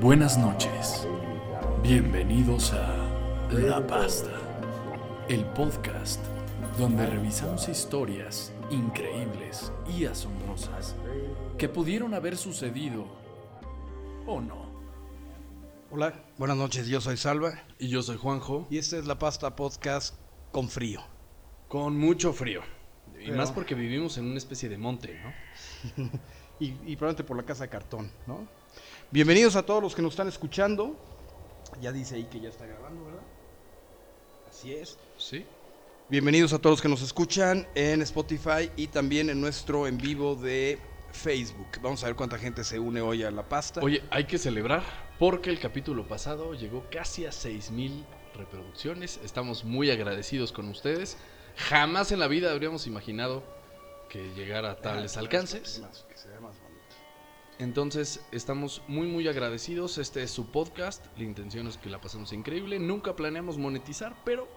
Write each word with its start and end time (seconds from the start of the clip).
Buenas 0.00 0.38
noches. 0.38 1.06
Bienvenidos 1.82 2.72
a 2.72 3.08
La 3.52 3.86
Pasta, 3.86 4.30
el 5.28 5.44
podcast 5.46 6.20
donde 6.78 7.06
revisamos 7.06 7.68
historias 7.68 8.52
increíbles 8.70 9.72
y 9.96 10.04
asombrosas 10.06 10.94
que 11.58 11.68
pudieron 11.68 12.14
haber 12.14 12.36
sucedido 12.36 13.06
o 14.26 14.40
no. 14.40 14.70
Hola, 15.90 16.14
buenas 16.38 16.56
noches, 16.56 16.86
yo 16.86 17.00
soy 17.00 17.16
Salva 17.16 17.64
Y 17.78 17.88
yo 17.88 18.02
soy 18.02 18.16
Juanjo, 18.16 18.66
y 18.70 18.78
esta 18.78 18.96
es 18.96 19.06
La 19.06 19.18
Pasta 19.18 19.56
Podcast 19.56 20.14
con 20.52 20.68
frío. 20.68 21.00
con 21.68 21.96
mucho 21.98 22.32
frío. 22.32 22.62
Y 23.20 23.26
Pero- 23.26 23.36
más 23.36 23.52
porque 23.52 23.74
vivimos 23.74 24.16
en 24.18 24.24
una 24.26 24.38
especie 24.38 24.68
de 24.68 24.78
monte, 24.78 25.20
¿no? 25.22 26.10
Y, 26.60 26.76
y 26.84 26.96
probablemente 26.96 27.24
por 27.24 27.38
la 27.38 27.42
casa 27.44 27.64
de 27.64 27.70
cartón, 27.70 28.12
¿no? 28.26 28.46
Bienvenidos 29.12 29.56
a 29.56 29.64
todos 29.64 29.82
los 29.82 29.96
que 29.96 30.02
nos 30.02 30.12
están 30.12 30.28
escuchando. 30.28 30.96
Ya 31.80 31.90
dice 31.90 32.14
ahí 32.14 32.24
que 32.30 32.38
ya 32.38 32.48
está 32.48 32.64
grabando, 32.64 33.06
¿verdad? 33.06 33.22
Así 34.48 34.72
es. 34.72 34.98
Sí. 35.18 35.44
Bienvenidos 36.08 36.52
a 36.52 36.60
todos 36.60 36.74
los 36.74 36.80
que 36.80 36.88
nos 36.88 37.02
escuchan 37.02 37.66
en 37.74 38.02
Spotify 38.02 38.70
y 38.76 38.86
también 38.86 39.28
en 39.28 39.40
nuestro 39.40 39.88
en 39.88 39.98
vivo 39.98 40.36
de 40.36 40.78
Facebook. 41.10 41.66
Vamos 41.82 42.04
a 42.04 42.06
ver 42.06 42.14
cuánta 42.14 42.38
gente 42.38 42.62
se 42.62 42.78
une 42.78 43.00
hoy 43.00 43.24
a 43.24 43.32
La 43.32 43.48
Pasta. 43.48 43.80
Oye, 43.80 44.00
hay 44.10 44.26
que 44.26 44.38
celebrar 44.38 44.84
porque 45.18 45.50
el 45.50 45.58
capítulo 45.58 46.06
pasado 46.06 46.54
llegó 46.54 46.86
casi 46.88 47.26
a 47.26 47.32
6000 47.32 48.04
reproducciones. 48.36 49.18
Estamos 49.24 49.64
muy 49.64 49.90
agradecidos 49.90 50.52
con 50.52 50.68
ustedes. 50.68 51.16
Jamás 51.56 52.12
en 52.12 52.20
la 52.20 52.28
vida 52.28 52.52
habríamos 52.52 52.86
imaginado 52.86 53.42
que 54.08 54.32
llegara 54.34 54.70
a 54.70 54.76
tales 54.76 55.16
alcances. 55.16 55.80
Más, 55.80 55.90
más 55.90 56.02
bonito. 56.02 56.09
Entonces, 57.60 58.20
estamos 58.32 58.82
muy 58.88 59.06
muy 59.06 59.28
agradecidos. 59.28 59.98
Este 59.98 60.22
es 60.22 60.30
su 60.30 60.46
podcast. 60.50 61.04
La 61.16 61.24
intención 61.24 61.66
es 61.66 61.76
que 61.76 61.90
la 61.90 62.00
pasemos 62.00 62.32
increíble. 62.32 62.78
Nunca 62.78 63.14
planeamos 63.14 63.58
monetizar, 63.58 64.16
pero 64.24 64.48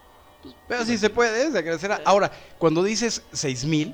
pues, 0.41 0.55
Pero 0.67 0.85
sí 0.85 0.97
se 0.97 1.09
puede, 1.09 1.43
es 1.47 1.53
de 1.53 1.59
agradecer. 1.59 1.91
a- 1.91 2.01
Ahora, 2.05 2.31
cuando 2.57 2.81
dices 2.81 3.23
6000, 3.33 3.93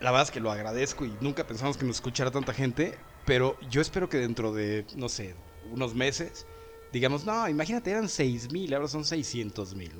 la 0.00 0.10
verdad 0.12 0.22
es 0.28 0.30
que 0.30 0.40
lo 0.40 0.50
agradezco 0.52 1.04
y 1.04 1.12
nunca 1.20 1.46
pensamos 1.46 1.76
que 1.76 1.84
nos 1.84 1.96
escuchara 1.96 2.30
tanta 2.30 2.54
gente, 2.54 2.96
pero 3.24 3.56
yo 3.68 3.80
espero 3.80 4.08
que 4.08 4.18
dentro 4.18 4.52
de, 4.52 4.86
no 4.96 5.08
sé, 5.08 5.34
unos 5.72 5.94
meses, 5.94 6.46
digamos, 6.92 7.24
no, 7.24 7.48
imagínate, 7.48 7.90
eran 7.90 8.08
6000, 8.08 8.74
ahora 8.74 8.86
son 8.86 9.04
600 9.04 9.74
mil. 9.74 9.90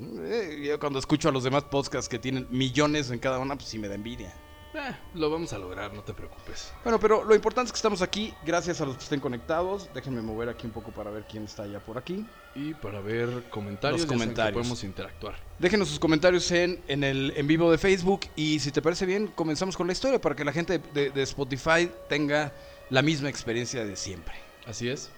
Yo 0.63 0.79
cuando 0.79 0.99
escucho 0.99 1.27
a 1.27 1.31
los 1.33 1.43
demás 1.43 1.63
podcasts 1.65 2.07
que 2.07 2.19
tienen 2.19 2.47
millones 2.49 3.11
en 3.11 3.19
cada 3.19 3.39
una, 3.39 3.55
pues 3.57 3.67
sí 3.69 3.77
me 3.77 3.87
da 3.89 3.95
envidia. 3.95 4.33
Eh, 4.77 4.95
lo 5.15 5.29
vamos 5.29 5.51
a 5.53 5.57
lograr, 5.57 5.93
no 5.93 6.01
te 6.03 6.13
preocupes. 6.13 6.71
Bueno, 6.83 6.99
pero 6.99 7.23
lo 7.23 7.33
importante 7.35 7.67
es 7.67 7.71
que 7.71 7.77
estamos 7.77 8.01
aquí, 8.01 8.33
gracias 8.45 8.81
a 8.81 8.85
los 8.85 8.97
que 8.97 9.03
estén 9.03 9.19
conectados. 9.19 9.89
Déjenme 9.93 10.21
mover 10.21 10.49
aquí 10.49 10.65
un 10.67 10.73
poco 10.73 10.91
para 10.91 11.09
ver 11.11 11.25
quién 11.29 11.43
está 11.45 11.65
ya 11.67 11.79
por 11.79 11.97
aquí. 11.97 12.25
Y 12.55 12.73
para 12.73 12.99
ver 13.01 13.43
comentarios, 13.49 14.01
Los 14.01 14.07
saben 14.07 14.19
que 14.19 14.23
comentarios. 14.25 14.53
podemos 14.53 14.83
interactuar. 14.83 15.35
Déjenos 15.59 15.89
sus 15.89 15.99
comentarios 15.99 16.49
en, 16.51 16.81
en 16.87 17.03
el 17.03 17.33
en 17.35 17.47
vivo 17.47 17.71
de 17.71 17.77
Facebook 17.77 18.21
y 18.35 18.59
si 18.59 18.71
te 18.71 18.81
parece 18.81 19.05
bien, 19.05 19.27
comenzamos 19.27 19.75
con 19.77 19.87
la 19.87 19.93
historia 19.93 20.19
para 20.21 20.35
que 20.35 20.45
la 20.45 20.51
gente 20.53 20.79
de, 20.93 21.09
de 21.11 21.21
Spotify 21.23 21.91
tenga 22.09 22.53
la 22.89 23.01
misma 23.01 23.29
experiencia 23.29 23.83
de 23.83 23.95
siempre. 23.95 24.35
Así 24.65 24.89
es. 24.89 25.09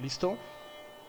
¿Listo? 0.00 0.36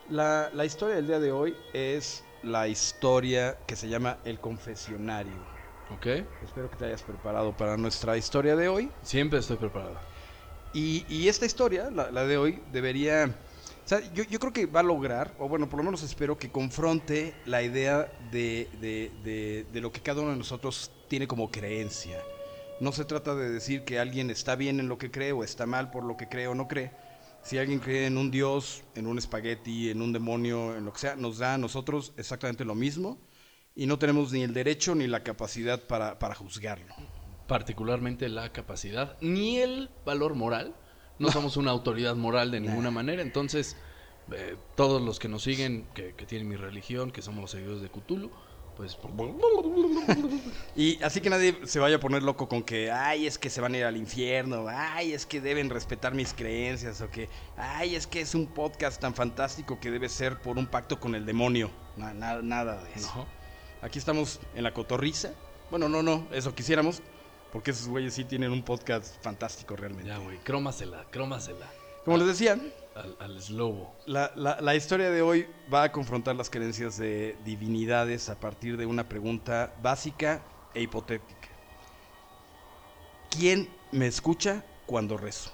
La, 0.10 0.50
la 0.54 0.66
historia 0.66 0.96
del 0.96 1.08
día 1.08 1.20
de 1.20 1.32
hoy 1.32 1.56
es 1.74 2.24
la 2.44 2.68
historia 2.68 3.58
que 3.66 3.76
se 3.76 3.88
llama 3.88 4.18
El 4.26 4.40
Confesionario. 4.40 5.53
¿Ok? 5.94 6.08
Espero 6.44 6.70
que 6.70 6.78
te 6.78 6.86
hayas 6.86 7.04
preparado 7.04 7.56
para 7.56 7.78
nuestra 7.78 8.18
historia 8.18 8.56
de 8.56 8.68
hoy. 8.68 8.92
Siempre 9.04 9.40
estoy 9.40 9.58
preparado. 9.58 10.00
Y, 10.74 11.06
y 11.08 11.28
esta 11.28 11.46
historia, 11.46 11.92
la, 11.92 12.10
la 12.10 12.26
de 12.26 12.38
hoy, 12.38 12.64
debería... 12.72 13.36
O 13.86 13.88
sea, 13.88 14.00
yo, 14.14 14.24
yo 14.24 14.40
creo 14.40 14.54
que 14.54 14.66
va 14.66 14.80
a 14.80 14.84
lograr, 14.84 15.36
o 15.38 15.48
bueno, 15.48 15.70
por 15.70 15.78
lo 15.78 15.84
menos 15.84 16.02
espero 16.04 16.38
que 16.38 16.50
confronte 16.50 17.34
la 17.46 17.62
idea 17.62 18.12
de, 18.32 18.70
de- 18.82 19.12
de- 19.24 19.66
de 19.72 19.82
lo 19.82 19.92
que 19.92 20.02
cada 20.02 20.22
uno 20.22 20.32
de 20.32 20.38
nosotros 20.38 20.90
tiene 21.10 21.28
como 21.28 21.52
creencia. 21.52 22.18
No 22.80 22.92
se 22.92 23.06
trata 23.06 23.36
de 23.36 23.50
decir 23.50 23.84
que 23.84 24.00
alguien 24.00 24.30
está 24.30 24.56
bien 24.56 24.80
en 24.80 24.88
lo 24.88 24.98
que 24.98 25.12
cree 25.12 25.32
o 25.34 25.44
está 25.44 25.66
mal 25.66 25.92
por 25.92 26.06
lo 26.06 26.18
que 26.18 26.28
cree 26.28 26.48
o 26.48 26.56
no 26.56 26.68
cree. 26.68 26.92
Si 27.44 27.58
alguien 27.58 27.80
cree 27.80 28.08
en 28.08 28.18
un 28.18 28.32
dios, 28.32 28.84
en 28.96 29.06
un 29.06 29.18
espagueti, 29.18 29.90
en 29.90 30.02
un 30.02 30.14
demonio, 30.14 30.76
en 30.76 30.86
lo 30.86 30.94
que 30.94 31.00
sea, 31.00 31.16
nos 31.18 31.38
da 31.38 31.54
a 31.56 31.58
nosotros 31.58 32.14
exactamente 32.18 32.64
lo 32.66 32.74
mismo 32.74 33.18
y 33.76 33.86
no 33.88 33.98
tenemos 34.00 34.32
ni 34.32 34.44
el 34.44 34.54
derecho 34.54 34.96
ni 34.96 35.08
la 35.08 35.24
capacidad 35.24 35.82
para, 35.82 36.20
para 36.20 36.36
juzgarlo. 36.36 36.94
Particularmente 37.48 38.30
la 38.30 38.52
capacidad, 38.52 39.18
ni 39.22 39.58
el 39.60 39.90
valor 40.06 40.36
moral. 40.36 40.76
No, 41.20 41.32
somos 41.32 41.58
una 41.58 41.72
autoridad 41.72 42.16
moral 42.16 42.52
de 42.52 42.60
ninguna 42.60 42.90
manera. 42.92 43.22
Entonces, 43.22 43.78
eh, 44.32 44.56
todos 44.76 45.02
los 45.02 45.20
que 45.20 45.28
nos 45.28 45.44
siguen, 45.44 45.86
que, 45.94 46.16
que 46.16 46.26
tienen 46.26 46.48
mi 46.48 46.56
religión, 46.56 47.12
que 47.12 47.22
somos 47.22 47.42
los 47.42 47.52
seguidores 47.52 47.82
de 47.82 47.90
Cthulhu, 47.90 48.32
pues 48.76 48.98
Y 50.76 51.02
así 51.04 51.22
que 51.22 51.30
nadie 51.30 51.60
se 51.66 51.80
vaya 51.80 51.98
a 51.98 52.00
poner 52.00 52.24
loco 52.24 52.50
con 52.50 52.64
que, 52.64 52.92
ay, 52.92 53.28
es 53.28 53.38
que 53.38 53.50
se 53.52 53.62
van 53.62 53.76
a 53.76 53.78
ir 53.78 53.84
al 53.86 53.98
infierno, 53.98 54.66
ay, 54.68 55.14
es 55.14 55.26
que 55.28 55.40
deben 55.42 55.70
respetar 55.70 56.16
mis 56.16 56.34
creencias, 56.34 57.02
o 57.02 57.10
que, 57.12 57.30
ay, 57.58 57.96
es 57.96 58.08
que 58.08 58.22
es 58.22 58.34
un 58.34 58.48
podcast 58.48 59.00
tan 59.00 59.14
fantástico 59.14 59.80
que 59.80 59.92
debe 59.92 60.10
ser 60.10 60.42
por 60.42 60.58
un 60.58 60.66
pacto 60.66 61.00
con 61.00 61.14
el 61.14 61.26
demonio. 61.26 61.70
Na- 61.98 62.14
na- 62.14 62.42
nada 62.42 62.84
de 62.84 62.94
eso. 62.96 63.12
no. 63.16 63.43
Aquí 63.84 64.00
estamos 64.00 64.40
en 64.56 64.64
la 64.64 64.74
cotorriza. 64.74 65.34
Bueno, 65.70 65.90
no, 65.90 66.02
no, 66.02 66.28
eso 66.32 66.56
quisiéramos, 66.56 67.02
porque 67.52 67.72
esos 67.72 67.88
güeyes 67.88 68.14
sí 68.14 68.24
tienen 68.24 68.52
un 68.52 68.64
podcast 68.64 69.22
fantástico 69.22 69.76
realmente. 69.76 70.08
Ya, 70.10 70.18
güey, 70.18 70.38
crómasela, 70.40 71.06
crómasela. 71.12 71.70
Como 72.06 72.18
les 72.18 72.28
decía, 72.28 72.58
Al, 72.96 73.16
al 73.20 73.42
slobo. 73.42 73.94
La, 74.06 74.32
la- 74.36 74.60
la 74.62 74.76
historia 74.76 75.10
de 75.10 75.22
hoy 75.22 75.48
va 75.74 75.84
a 75.84 75.92
confrontar 75.92 76.36
las 76.36 76.50
creencias 76.50 76.98
de 76.98 77.36
divinidades 77.44 78.30
a 78.30 78.40
partir 78.40 78.78
de 78.78 78.86
una 78.86 79.08
pregunta 79.10 79.74
básica 79.82 80.42
e 80.74 80.82
hipotética. 80.82 81.50
¿Quién 83.30 83.68
me 83.92 84.08
escucha 84.08 84.64
cuando 84.86 85.18
rezo? 85.18 85.52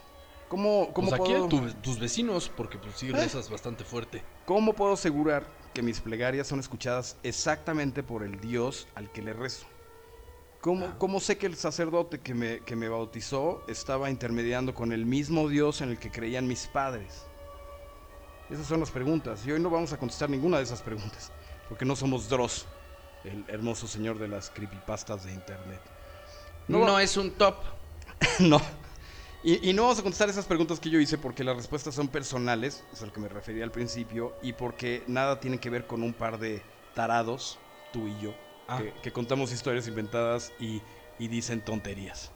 ¿Cómo, 0.50 0.92
cómo, 0.94 1.10
Pues 1.10 1.22
aquí 1.22 1.32
puedo, 1.32 1.48
tu- 1.48 1.74
tus 1.76 2.00
vecinos, 2.00 2.52
porque 2.56 2.78
pues 2.78 2.96
sí 2.98 3.12
rezas 3.12 3.50
bastante 3.50 3.84
fuerte. 3.84 4.24
cómo 4.46 4.74
puedo 4.74 4.94
asegurar 4.94 5.46
que 5.74 5.82
mis 5.82 6.00
plegarias 6.02 6.48
son 6.48 6.60
escuchadas 6.60 7.18
exactamente 7.24 8.04
por 8.04 8.24
el 8.24 8.40
Dios 8.40 8.88
al 8.96 9.12
que 9.12 9.22
le 9.22 9.34
rezo? 9.34 9.66
¿Cómo, 10.62 10.88
Ah. 10.88 10.96
cómo 10.98 11.20
sé 11.22 11.38
que 11.38 11.46
el 11.46 11.56
sacerdote 11.56 12.20
que 12.20 12.34
me, 12.34 12.60
que 12.62 12.76
me 12.76 12.90
bautizó 12.90 13.64
estaba 13.68 14.10
intermediando 14.10 14.74
con 14.76 14.92
el 14.92 15.06
mismo 15.06 15.48
Dios 15.48 15.82
en 15.82 15.90
el 15.90 16.00
que 16.00 16.12
creían 16.12 16.48
mis 16.48 16.68
padres? 16.68 17.26
Esas 18.50 18.66
son 18.68 18.80
las 18.82 18.92
preguntas. 18.92 19.46
Y 19.46 19.52
hoy 19.52 19.60
no 19.60 19.70
vamos 19.70 19.94
a 19.94 19.98
contestar 19.98 20.30
ninguna 20.30 20.58
de 20.58 20.64
esas 20.64 20.82
preguntas. 20.82 21.32
Porque 21.70 21.86
no 21.86 21.96
somos 21.96 22.28
Dross, 22.28 22.66
el 23.24 23.46
hermoso 23.48 23.88
señor 23.88 24.18
de 24.18 24.28
las 24.28 24.50
creepypastas 24.50 25.24
de 25.24 25.34
internet. 25.34 25.80
No, 26.68 26.80
No. 26.80 27.00
es 27.00 27.16
un 27.16 27.32
top. 27.32 27.56
no. 28.40 28.60
Y, 29.42 29.70
y 29.70 29.74
no 29.74 29.84
vamos 29.84 30.00
a 30.00 30.04
contestar 30.04 30.30
esas 30.30 30.46
preguntas 30.46 30.80
que 30.80 30.90
yo 30.90 31.00
hice 31.00 31.18
porque 31.18 31.44
las 31.44 31.56
respuestas 31.56 31.96
son 31.96 32.10
personales, 32.10 32.84
es 32.92 33.02
a 33.02 33.06
lo 33.06 33.14
que 33.14 33.22
me 33.22 33.30
refería 33.30 33.64
al 33.64 33.72
principio, 33.72 34.36
y 34.42 34.54
porque 34.54 35.04
nada 35.08 35.40
tiene 35.40 35.60
que 35.60 35.70
ver 35.70 35.88
con 35.88 36.04
un 36.04 36.14
par 36.14 36.40
de 36.40 36.62
tarados, 36.94 37.60
tú 37.92 38.08
y 38.08 38.18
yo, 38.20 38.34
Ah. 38.68 38.78
que, 38.78 38.94
que 39.02 39.12
contamos 39.12 39.52
historias 39.52 39.88
inventadas 39.88 40.54
y, 40.60 40.84
y 41.18 41.28
dicen 41.28 41.62
tonterías. 41.62 42.32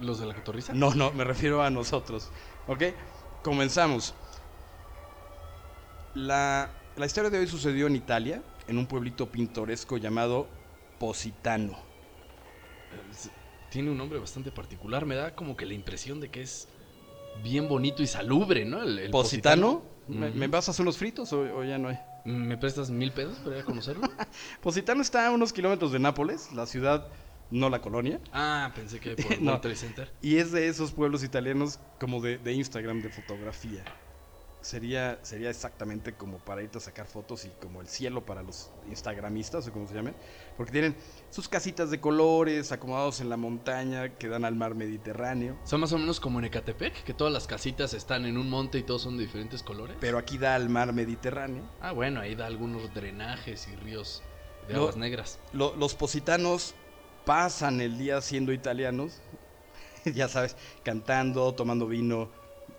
¿Los 0.00 0.18
de 0.18 0.26
la 0.26 0.34
cotorriza? 0.34 0.72
No, 0.74 0.94
no, 0.94 1.12
me 1.12 1.22
refiero 1.22 1.62
a 1.62 1.70
nosotros. 1.70 2.32
¿Ok? 2.66 2.82
Comenzamos. 3.42 4.14
La, 6.14 6.70
la 6.96 7.06
historia 7.06 7.30
de 7.30 7.38
hoy 7.38 7.46
sucedió 7.46 7.86
en 7.86 7.94
Italia, 7.96 8.42
en 8.66 8.78
un 8.78 8.86
pueblito 8.86 9.30
pintoresco 9.30 9.96
llamado 9.96 10.48
Positano. 10.98 11.78
Tiene 13.74 13.90
un 13.90 13.98
nombre 13.98 14.20
bastante 14.20 14.52
particular. 14.52 15.04
Me 15.04 15.16
da 15.16 15.34
como 15.34 15.56
que 15.56 15.66
la 15.66 15.74
impresión 15.74 16.20
de 16.20 16.30
que 16.30 16.42
es 16.42 16.68
bien 17.42 17.66
bonito 17.66 18.04
y 18.04 18.06
salubre, 18.06 18.64
¿no? 18.64 18.80
El, 18.80 19.00
el 19.00 19.10
¿Positano? 19.10 19.82
¿Me, 20.06 20.30
me 20.30 20.46
vas 20.46 20.68
a 20.68 20.70
hacer 20.70 20.84
unos 20.84 20.96
fritos 20.96 21.32
o, 21.32 21.40
o 21.40 21.64
ya 21.64 21.76
no 21.76 21.88
hay? 21.88 21.98
¿Me 22.24 22.56
prestas 22.56 22.88
mil 22.88 23.10
pesos 23.10 23.36
para 23.38 23.56
ir 23.56 23.62
a 23.62 23.64
conocerlo? 23.64 24.08
Positano 24.62 25.02
está 25.02 25.26
a 25.26 25.32
unos 25.32 25.52
kilómetros 25.52 25.90
de 25.90 25.98
Nápoles, 25.98 26.52
la 26.52 26.66
ciudad, 26.66 27.08
no 27.50 27.68
la 27.68 27.80
colonia. 27.80 28.20
ah, 28.32 28.70
pensé 28.76 29.00
que 29.00 29.16
por 29.16 29.40
No. 29.42 29.60
Center. 29.74 30.08
Y 30.22 30.36
es 30.36 30.52
de 30.52 30.68
esos 30.68 30.92
pueblos 30.92 31.24
italianos 31.24 31.80
como 31.98 32.20
de, 32.20 32.38
de 32.38 32.52
Instagram, 32.52 33.02
de 33.02 33.08
fotografía. 33.08 33.82
Sería, 34.64 35.18
sería 35.22 35.50
exactamente 35.50 36.14
como 36.16 36.38
para 36.38 36.62
irte 36.62 36.78
a 36.78 36.80
sacar 36.80 37.06
fotos 37.06 37.44
y 37.44 37.50
como 37.60 37.82
el 37.82 37.86
cielo 37.88 38.24
para 38.24 38.42
los 38.42 38.70
instagramistas 38.86 39.68
o 39.68 39.72
como 39.72 39.86
se 39.86 39.92
llamen. 39.94 40.14
Porque 40.56 40.72
tienen 40.72 40.96
sus 41.30 41.48
casitas 41.50 41.90
de 41.90 42.00
colores 42.00 42.72
acomodados 42.72 43.20
en 43.20 43.28
la 43.28 43.36
montaña 43.36 44.16
que 44.16 44.28
dan 44.28 44.46
al 44.46 44.54
mar 44.54 44.74
Mediterráneo. 44.74 45.58
Son 45.64 45.80
más 45.82 45.92
o 45.92 45.98
menos 45.98 46.18
como 46.18 46.38
en 46.38 46.46
Ecatepec, 46.46 47.04
que 47.04 47.12
todas 47.12 47.30
las 47.30 47.46
casitas 47.46 47.92
están 47.92 48.24
en 48.24 48.38
un 48.38 48.48
monte 48.48 48.78
y 48.78 48.82
todos 48.84 49.02
son 49.02 49.18
de 49.18 49.24
diferentes 49.24 49.62
colores. 49.62 49.98
Pero 50.00 50.16
aquí 50.16 50.38
da 50.38 50.54
al 50.54 50.70
mar 50.70 50.94
Mediterráneo. 50.94 51.68
Ah, 51.80 51.92
bueno, 51.92 52.20
ahí 52.20 52.34
da 52.34 52.46
algunos 52.46 52.94
drenajes 52.94 53.68
y 53.68 53.76
ríos 53.76 54.22
de 54.66 54.76
aguas 54.76 54.96
negras. 54.96 55.38
Lo- 55.52 55.76
los 55.76 55.94
positanos 55.94 56.74
pasan 57.26 57.82
el 57.82 57.98
día 57.98 58.18
siendo 58.22 58.50
italianos, 58.54 59.20
ya 60.06 60.28
sabes, 60.28 60.56
cantando, 60.82 61.54
tomando 61.54 61.86
vino, 61.86 62.30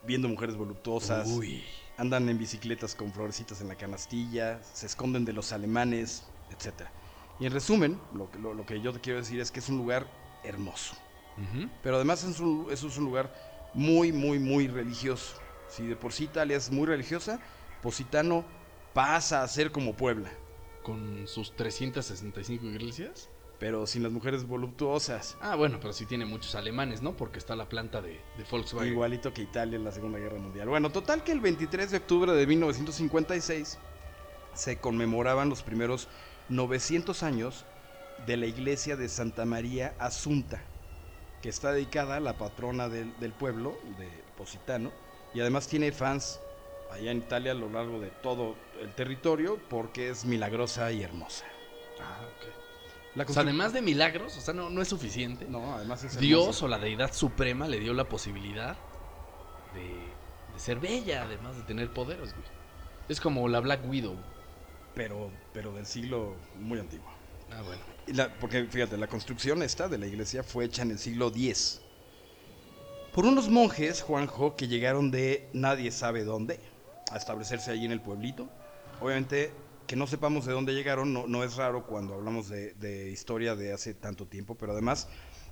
viendo 0.05 0.27
mujeres 0.27 0.55
voluptuosas. 0.55 1.27
Uy. 1.27 1.63
andan 1.97 2.27
en 2.29 2.37
bicicletas 2.37 2.93
con 2.93 3.11
florecitas 3.13 3.61
en 3.61 3.69
la 3.69 3.75
canastilla, 3.75 4.61
se 4.63 4.85
esconden 4.85 5.23
de 5.23 5.33
los 5.33 5.53
alemanes, 5.53 6.25
etc. 6.51 6.87
Y 7.39 7.45
en 7.45 7.53
resumen, 7.53 7.99
lo 8.13 8.29
que, 8.29 8.39
lo, 8.39 8.53
lo 8.53 8.65
que 8.65 8.81
yo 8.81 8.93
te 8.93 8.99
quiero 8.99 9.19
decir 9.19 9.39
es 9.39 9.51
que 9.51 9.59
es 9.59 9.69
un 9.69 9.77
lugar 9.77 10.07
hermoso. 10.43 10.95
Pero 11.83 11.97
además 11.97 12.23
es 12.23 12.39
un, 12.39 12.67
eso 12.71 12.87
es 12.87 12.97
un 12.97 13.03
lugar 13.05 13.33
muy, 13.73 14.13
muy, 14.13 14.39
muy 14.39 14.67
religioso. 14.67 15.35
Si 15.67 15.85
de 15.85 15.95
por 15.95 16.13
sí 16.13 16.25
Italia 16.25 16.55
es 16.55 16.71
muy 16.71 16.85
religiosa, 16.85 17.39
Positano 17.81 18.45
pasa 18.93 19.43
a 19.43 19.47
ser 19.47 19.71
como 19.71 19.95
Puebla, 19.95 20.31
Con 20.81 21.27
sus 21.27 21.55
365 21.55 22.65
iglesias. 22.65 23.29
Pero 23.59 23.87
sin 23.87 24.03
las 24.03 24.11
mujeres 24.11 24.45
voluptuosas. 24.45 25.37
Ah, 25.41 25.55
bueno, 25.55 25.79
pero 25.79 25.93
sí 25.93 26.05
tiene 26.05 26.25
muchos 26.25 26.55
alemanes, 26.55 27.01
¿no? 27.01 27.15
Porque 27.15 27.39
está 27.39 27.55
la 27.55 27.69
planta 27.69 28.01
de, 28.01 28.21
de 28.37 28.43
Volkswagen. 28.49 28.91
Igualito 28.91 29.33
que 29.33 29.41
Italia 29.41 29.77
en 29.77 29.83
la 29.83 29.91
Segunda 29.91 30.19
Guerra 30.19 30.39
Mundial. 30.39 30.67
Bueno, 30.67 30.91
total 30.91 31.23
que 31.23 31.31
el 31.31 31.39
23 31.39 31.91
de 31.91 31.97
octubre 31.97 32.33
de 32.33 32.47
1956 32.47 33.77
se 34.53 34.77
conmemoraban 34.77 35.49
los 35.49 35.63
primeros 35.63 36.07
900 36.49 37.23
años 37.23 37.65
de 38.25 38.37
la 38.37 38.45
iglesia 38.45 38.95
de 38.95 39.09
Santa 39.09 39.45
María 39.45 39.93
Asunta, 39.99 40.61
que 41.41 41.49
está 41.49 41.71
dedicada 41.71 42.17
a 42.17 42.19
la 42.19 42.37
patrona 42.37 42.89
del, 42.89 43.17
del 43.19 43.31
pueblo, 43.31 43.77
de 43.97 44.09
Positano, 44.37 44.91
y 45.33 45.41
además 45.41 45.67
tiene 45.67 45.91
fans 45.91 46.39
allá 46.91 47.11
en 47.11 47.17
Italia 47.17 47.51
a 47.51 47.55
lo 47.55 47.69
largo 47.69 47.99
de 47.99 48.09
todo 48.09 48.55
el 48.81 48.93
territorio 48.93 49.59
porque 49.69 50.09
es 50.09 50.25
milagrosa 50.25 50.91
y 50.91 51.03
hermosa. 51.03 51.45
Ah, 52.01 52.21
ok. 52.21 52.64
La 53.15 53.23
O 53.23 53.27
sea, 53.29 53.43
además 53.43 53.71
de 53.73 53.81
milagros, 53.81 54.37
o 54.37 54.41
sea, 54.41 54.53
no, 54.53 54.69
no 54.69 54.81
es 54.81 54.87
suficiente. 54.89 55.45
No, 55.47 55.75
además 55.75 56.03
es 56.03 56.19
Dios 56.19 56.61
o 56.61 56.67
la 56.67 56.77
deidad 56.77 57.13
suprema 57.13 57.67
le 57.67 57.79
dio 57.79 57.93
la 57.93 58.09
posibilidad 58.09 58.77
de, 59.73 60.13
de 60.53 60.59
ser 60.59 60.79
bella, 60.79 61.23
además 61.23 61.55
de 61.55 61.63
tener 61.63 61.91
poderes, 61.93 62.33
güey. 62.33 62.45
Es 63.07 63.21
como 63.21 63.47
la 63.47 63.59
Black 63.61 63.87
Widow. 63.87 64.17
pero, 64.93 65.31
pero 65.53 65.73
del 65.73 65.85
siglo 65.85 66.35
muy 66.55 66.79
antiguo. 66.79 67.07
Ah, 67.51 67.61
bueno. 67.61 67.81
La- 68.07 68.33
porque 68.39 68.65
fíjate, 68.65 68.97
la 68.97 69.07
construcción 69.07 69.61
esta 69.63 69.87
de 69.87 69.97
la 69.97 70.07
iglesia 70.07 70.43
fue 70.43 70.65
hecha 70.65 70.81
en 70.81 70.91
el 70.91 70.99
siglo 70.99 71.27
X 71.33 71.81
por 73.13 73.25
unos 73.25 73.47
monjes, 73.47 74.01
Juanjo, 74.01 74.57
que 74.57 74.67
llegaron 74.67 75.09
de 75.09 75.47
nadie 75.53 75.89
sabe 75.91 76.25
dónde 76.25 76.59
a 77.11 77.17
establecerse 77.17 77.71
allí 77.71 77.85
en 77.85 77.91
el 77.93 78.01
pueblito. 78.01 78.49
Obviamente, 78.99 79.53
que 79.87 79.95
no 79.95 80.07
sepamos 80.07 80.45
de 80.45 80.53
dónde 80.53 80.73
llegaron 80.73 81.13
no, 81.13 81.27
no 81.27 81.43
es 81.43 81.55
raro 81.55 81.85
cuando 81.85 82.13
hablamos 82.13 82.49
de, 82.49 82.73
de 82.75 83.11
historia 83.11 83.55
de 83.55 83.73
hace 83.73 83.93
tanto 83.93 84.27
tiempo, 84.27 84.55
pero 84.55 84.71
además, 84.73 85.07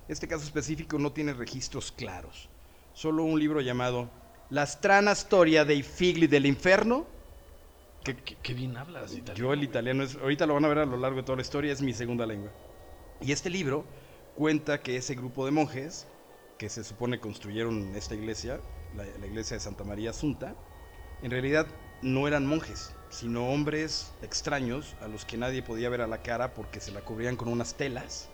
este 0.08 0.28
caso 0.28 0.44
específico 0.44 0.98
no 0.98 1.12
tiene 1.12 1.32
registros 1.34 1.92
claros. 1.92 2.48
Solo 2.92 3.24
un 3.24 3.38
libro 3.38 3.60
llamado 3.60 4.10
La 4.50 4.66
strana 4.66 5.12
storia 5.14 5.64
dei 5.64 5.82
figli 5.82 6.26
dell'inferno 6.26 7.06
¿Qué, 8.04 8.14
qué- 8.16 8.36
qué 8.36 8.52
bien 8.54 8.76
hablas, 8.76 9.12
italiano. 9.12 9.34
yo 9.34 9.52
el 9.52 9.62
italiano 9.62 10.02
es, 10.02 10.14
ahorita 10.16 10.46
lo 10.46 10.54
van 10.54 10.64
a 10.66 10.68
ver 10.68 10.78
a 10.80 10.84
lo 10.86 10.98
largo 10.98 11.16
de 11.16 11.22
toda 11.22 11.36
la 11.36 11.42
historia, 11.42 11.72
es 11.72 11.80
mi 11.80 11.94
segunda 11.94 12.26
lengua. 12.26 12.52
Y 13.20 13.32
este 13.32 13.48
libro 13.48 13.86
cuenta 14.34 14.82
que 14.82 14.96
ese 14.96 15.14
grupo 15.14 15.46
de 15.46 15.52
monjes, 15.52 16.06
que 16.58 16.68
se 16.68 16.84
supone 16.84 17.18
construyeron 17.18 17.94
esta 17.96 18.14
iglesia, 18.14 18.60
la, 18.94 19.04
la 19.04 19.26
iglesia 19.26 19.56
de 19.56 19.60
Santa 19.60 19.84
María 19.84 20.10
Asunta, 20.10 20.54
en 21.22 21.30
realidad 21.30 21.66
no 22.02 22.28
eran 22.28 22.44
monjes, 22.46 22.94
sino 23.14 23.48
hombres 23.48 24.12
extraños 24.22 24.96
a 25.00 25.06
los 25.06 25.24
que 25.24 25.36
nadie 25.36 25.62
podía 25.62 25.88
ver 25.88 26.00
a 26.00 26.08
la 26.08 26.18
cara 26.18 26.52
porque 26.52 26.80
se 26.80 26.90
la 26.90 27.00
cubrían 27.00 27.36
con 27.36 27.48
unas 27.48 27.74
telas. 27.76 28.28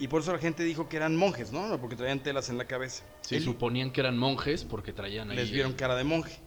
Y 0.00 0.08
por 0.08 0.22
eso 0.22 0.32
la 0.32 0.38
gente 0.38 0.64
dijo 0.64 0.88
que 0.88 0.96
eran 0.96 1.14
monjes, 1.14 1.52
¿no? 1.52 1.78
Porque 1.78 1.94
traían 1.94 2.22
telas 2.22 2.48
en 2.48 2.56
la 2.56 2.64
cabeza. 2.64 3.04
Sí, 3.20 3.38
suponían 3.38 3.92
que 3.92 4.00
eran 4.00 4.16
monjes 4.16 4.64
porque 4.64 4.94
traían 4.94 5.30
ahí. 5.30 5.36
les 5.36 5.50
vieron 5.50 5.74
cara 5.74 5.94
de 5.94 6.04
monje. 6.04 6.38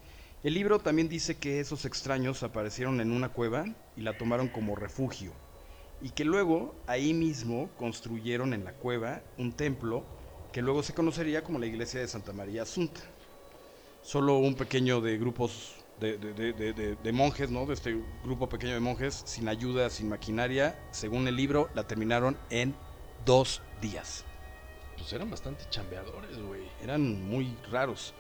El 0.44 0.56
libro 0.56 0.80
también 0.80 1.08
dice 1.08 1.38
que 1.38 1.60
esos 1.60 1.86
extraños 1.86 2.42
aparecieron 2.42 3.00
en 3.00 3.12
una 3.12 3.30
cueva 3.30 3.66
y 3.96 4.02
la 4.02 4.18
tomaron 4.18 4.48
como 4.48 4.76
refugio. 4.76 5.32
Y 6.02 6.10
que 6.10 6.26
luego 6.26 6.76
ahí 6.88 7.14
mismo 7.14 7.70
construyeron 7.78 8.54
en 8.56 8.66
la 8.66 8.74
cueva 8.74 9.22
un 9.38 9.54
templo 9.54 10.04
que 10.52 10.64
luego 10.64 10.82
se 10.82 10.94
conocería 10.96 11.44
como 11.44 11.60
la 11.60 11.68
iglesia 11.68 12.00
de 12.00 12.08
Santa 12.08 12.34
María 12.34 12.64
Asunta. 12.64 13.02
Solo 14.02 14.38
un 14.38 14.56
pequeño 14.56 15.00
de 15.00 15.18
grupos 15.18 15.85
de, 16.00 16.18
de- 16.18 16.34
de- 16.34 16.54
de- 16.54 16.74
de- 16.74 16.96
de 16.96 17.12
monjes, 17.12 17.50
¿no? 17.50 17.66
De 17.66 17.74
este 17.74 17.98
grupo 18.24 18.50
pequeño 18.50 18.74
de 18.74 18.80
monjes, 18.80 19.24
sin 19.26 19.48
ayuda, 19.48 19.90
sin 19.90 20.10
maquinaria, 20.10 20.78
según 20.92 21.28
el 21.28 21.36
libro, 21.36 21.70
la 21.74 21.84
terminaron 21.88 22.38
en 22.50 22.76
dos 23.26 23.62
días. 23.82 24.26
Pues 24.98 25.12
eran 25.14 25.30
bastante 25.30 25.64
chambeadores, 25.70 26.38
güey. 26.42 26.64
Eran 26.82 27.24
muy 27.28 27.56
raros, 27.72 28.14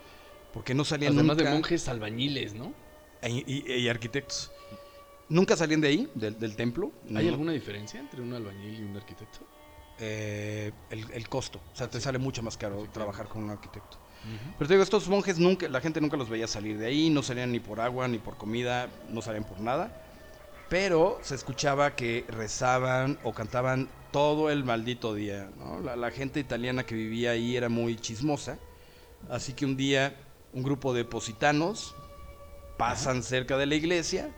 porque 0.53 0.73
no 0.73 0.85
salían 0.85 1.13
Además 1.13 1.37
de 1.37 1.43
nunca- 1.43 1.55
monjes 1.55 1.87
albañiles, 1.87 2.53
¿no? 2.53 2.73
e- 3.21 3.43
y, 3.45 3.71
y 3.73 3.89
arquitectos. 3.89 4.51
Nunca 5.27 5.55
salían 5.57 5.81
de 5.81 5.87
ahí, 5.87 6.09
del, 6.13 6.37
del 6.39 6.55
templo. 6.55 6.91
¿Hay 7.15 7.25
No. 7.25 7.31
alguna 7.31 7.51
diferencia 7.51 7.99
entre 7.99 8.21
un 8.21 8.31
albañil 8.33 8.79
y 8.79 8.83
un 8.83 8.95
arquitecto? 8.95 9.39
Eh, 9.97 10.71
el, 10.91 11.09
el 11.11 11.27
costo. 11.29 11.59
O 11.73 11.75
sea, 11.75 11.89
te 11.89 11.99
sale 11.99 12.19
mucho 12.19 12.43
más 12.43 12.57
caro 12.57 12.85
trabajar 12.93 13.27
con 13.27 13.43
un 13.43 13.49
arquitecto. 13.49 13.97
Pero 14.57 14.67
te 14.67 14.73
digo, 14.73 14.83
estos 14.83 15.07
monjes 15.07 15.37
nunca, 15.37 15.69
la 15.69 15.81
gente 15.81 16.01
nunca 16.01 16.17
los 16.17 16.29
veía 16.29 16.47
salir 16.47 16.77
de 16.77 16.87
ahí, 16.87 17.09
no 17.09 17.21
salían 17.21 17.51
ni 17.51 17.59
por 17.59 17.79
agua, 17.79 18.07
ni 18.07 18.17
por 18.17 18.37
comida, 18.37 18.87
no 19.09 19.21
salían 19.21 19.43
por 19.43 19.59
nada. 19.59 20.01
Pero 20.67 21.19
se 21.21 21.35
escuchaba 21.35 21.95
que 21.95 22.25
rezaban 22.27 23.19
o 23.23 23.33
cantaban 23.33 23.87
todo 24.11 24.49
el 24.49 24.63
maldito 24.63 25.13
día. 25.13 25.49
¿no? 25.57 25.79
La, 25.79 25.95
la 25.95 26.09
gente 26.09 26.39
italiana 26.39 26.85
que 26.85 26.95
vivía 26.95 27.31
ahí 27.31 27.55
era 27.55 27.69
muy 27.69 27.97
chismosa. 27.97 28.57
Así 29.29 29.53
que 29.53 29.65
un 29.65 29.77
día 29.77 30.15
un 30.55 30.63
grupo 30.63 30.93
de 30.93 31.03
positanos 31.03 31.93
pasan 32.77 33.23
cerca 33.23 33.57
de 33.57 33.65
la 33.65 33.75
iglesia, 33.75 34.33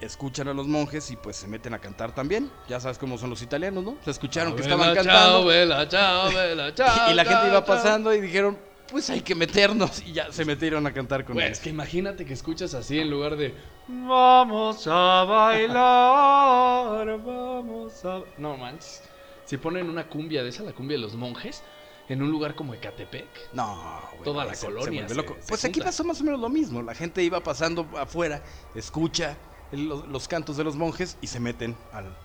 escuchan 0.00 0.48
a 0.48 0.54
los 0.54 0.66
monjes 0.66 1.10
y 1.10 1.16
pues 1.16 1.36
se 1.36 1.46
meten 1.46 1.74
a 1.74 1.78
cantar 1.78 2.12
también. 2.12 2.50
Ya 2.68 2.80
sabes 2.80 2.98
cómo 2.98 3.18
son 3.18 3.30
los 3.30 3.40
italianos, 3.40 3.84
¿no? 3.84 3.96
Se 4.04 4.10
escucharon 4.10 4.56
que 4.56 4.62
estaban 4.62 4.94
cantando. 4.94 5.12
Chao, 5.12 5.44
vela, 5.44 5.88
chao, 5.88 6.32
vela, 6.32 6.74
chao, 6.74 7.12
Y 7.12 7.14
la 7.14 7.24
gente 7.24 7.48
iba 7.48 7.64
pasando 7.64 8.12
y 8.12 8.20
dijeron, 8.20 8.58
pues 8.90 9.08
hay 9.10 9.20
que 9.22 9.34
meternos. 9.34 10.02
Y 10.06 10.12
ya 10.12 10.32
se 10.32 10.44
metieron 10.44 10.86
a 10.86 10.92
cantar 10.92 11.24
con 11.24 11.34
Güey, 11.34 11.46
él. 11.46 11.52
es 11.52 11.60
que 11.60 11.70
imagínate 11.70 12.24
que 12.24 12.32
escuchas 12.34 12.74
así 12.74 12.98
en 12.98 13.10
lugar 13.10 13.36
de 13.36 13.54
Vamos 13.88 14.86
a 14.86 15.24
bailar, 15.24 17.18
vamos 17.24 18.04
a... 18.04 18.22
No 18.38 18.56
manches. 18.56 19.02
Si 19.44 19.56
ponen 19.56 19.88
una 19.90 20.06
cumbia 20.08 20.42
de 20.42 20.50
esa, 20.50 20.62
la 20.62 20.72
cumbia 20.72 20.96
de 20.96 21.02
los 21.02 21.14
monjes, 21.16 21.62
en 22.08 22.22
un 22.22 22.30
lugar 22.30 22.54
como 22.54 22.72
Ecatepec. 22.74 23.26
No, 23.52 24.00
güey, 24.12 24.22
Toda 24.24 24.44
la 24.44 24.54
se- 24.54 24.66
colonia 24.66 25.08
se- 25.08 25.14
loco. 25.14 25.36
se 25.40 25.48
Pues 25.48 25.64
aquí 25.64 25.80
pasó 25.80 26.04
más 26.04 26.20
o 26.20 26.24
menos 26.24 26.40
lo 26.40 26.48
mismo. 26.48 26.82
La 26.82 26.94
gente 26.94 27.22
iba 27.22 27.40
pasando 27.40 27.86
afuera, 27.98 28.42
escucha 28.74 29.36
el- 29.72 29.88
los, 29.88 30.06
los 30.08 30.28
cantos 30.28 30.56
de 30.56 30.64
los 30.64 30.76
monjes 30.76 31.16
y 31.20 31.26
se 31.26 31.40
meten 31.40 31.76
al, 31.92 32.16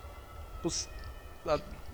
pues, 0.62 0.88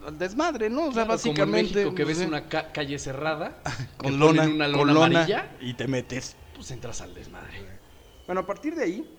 al 0.07 0.19
desmadre, 0.19 0.69
¿no? 0.71 0.83
O 0.83 0.85
sea, 0.87 1.05
Claro, 1.05 1.09
básicamente. 1.11 1.45
Como 1.47 1.57
en 1.57 1.63
México 1.75 1.95
que 1.95 2.05
pues, 2.05 2.19
ves 2.19 2.27
una 2.29 2.49
ca- 2.49 2.73
calle 2.73 2.99
cerrada, 2.99 3.63
con 3.97 4.19
lona, 4.19 4.45
una 4.47 4.65
con 4.71 4.87
lona 4.87 4.93
lona 4.93 5.07
amarilla, 5.07 5.57
y 5.61 5.75
te 5.75 5.87
metes. 5.89 6.37
pues 6.55 6.71
entras 6.71 7.01
al 7.01 7.15
desmadre. 7.15 7.81
Bueno, 8.27 8.43
a 8.43 8.47
partir 8.47 8.75
de 8.75 8.85
ahí, 8.85 9.19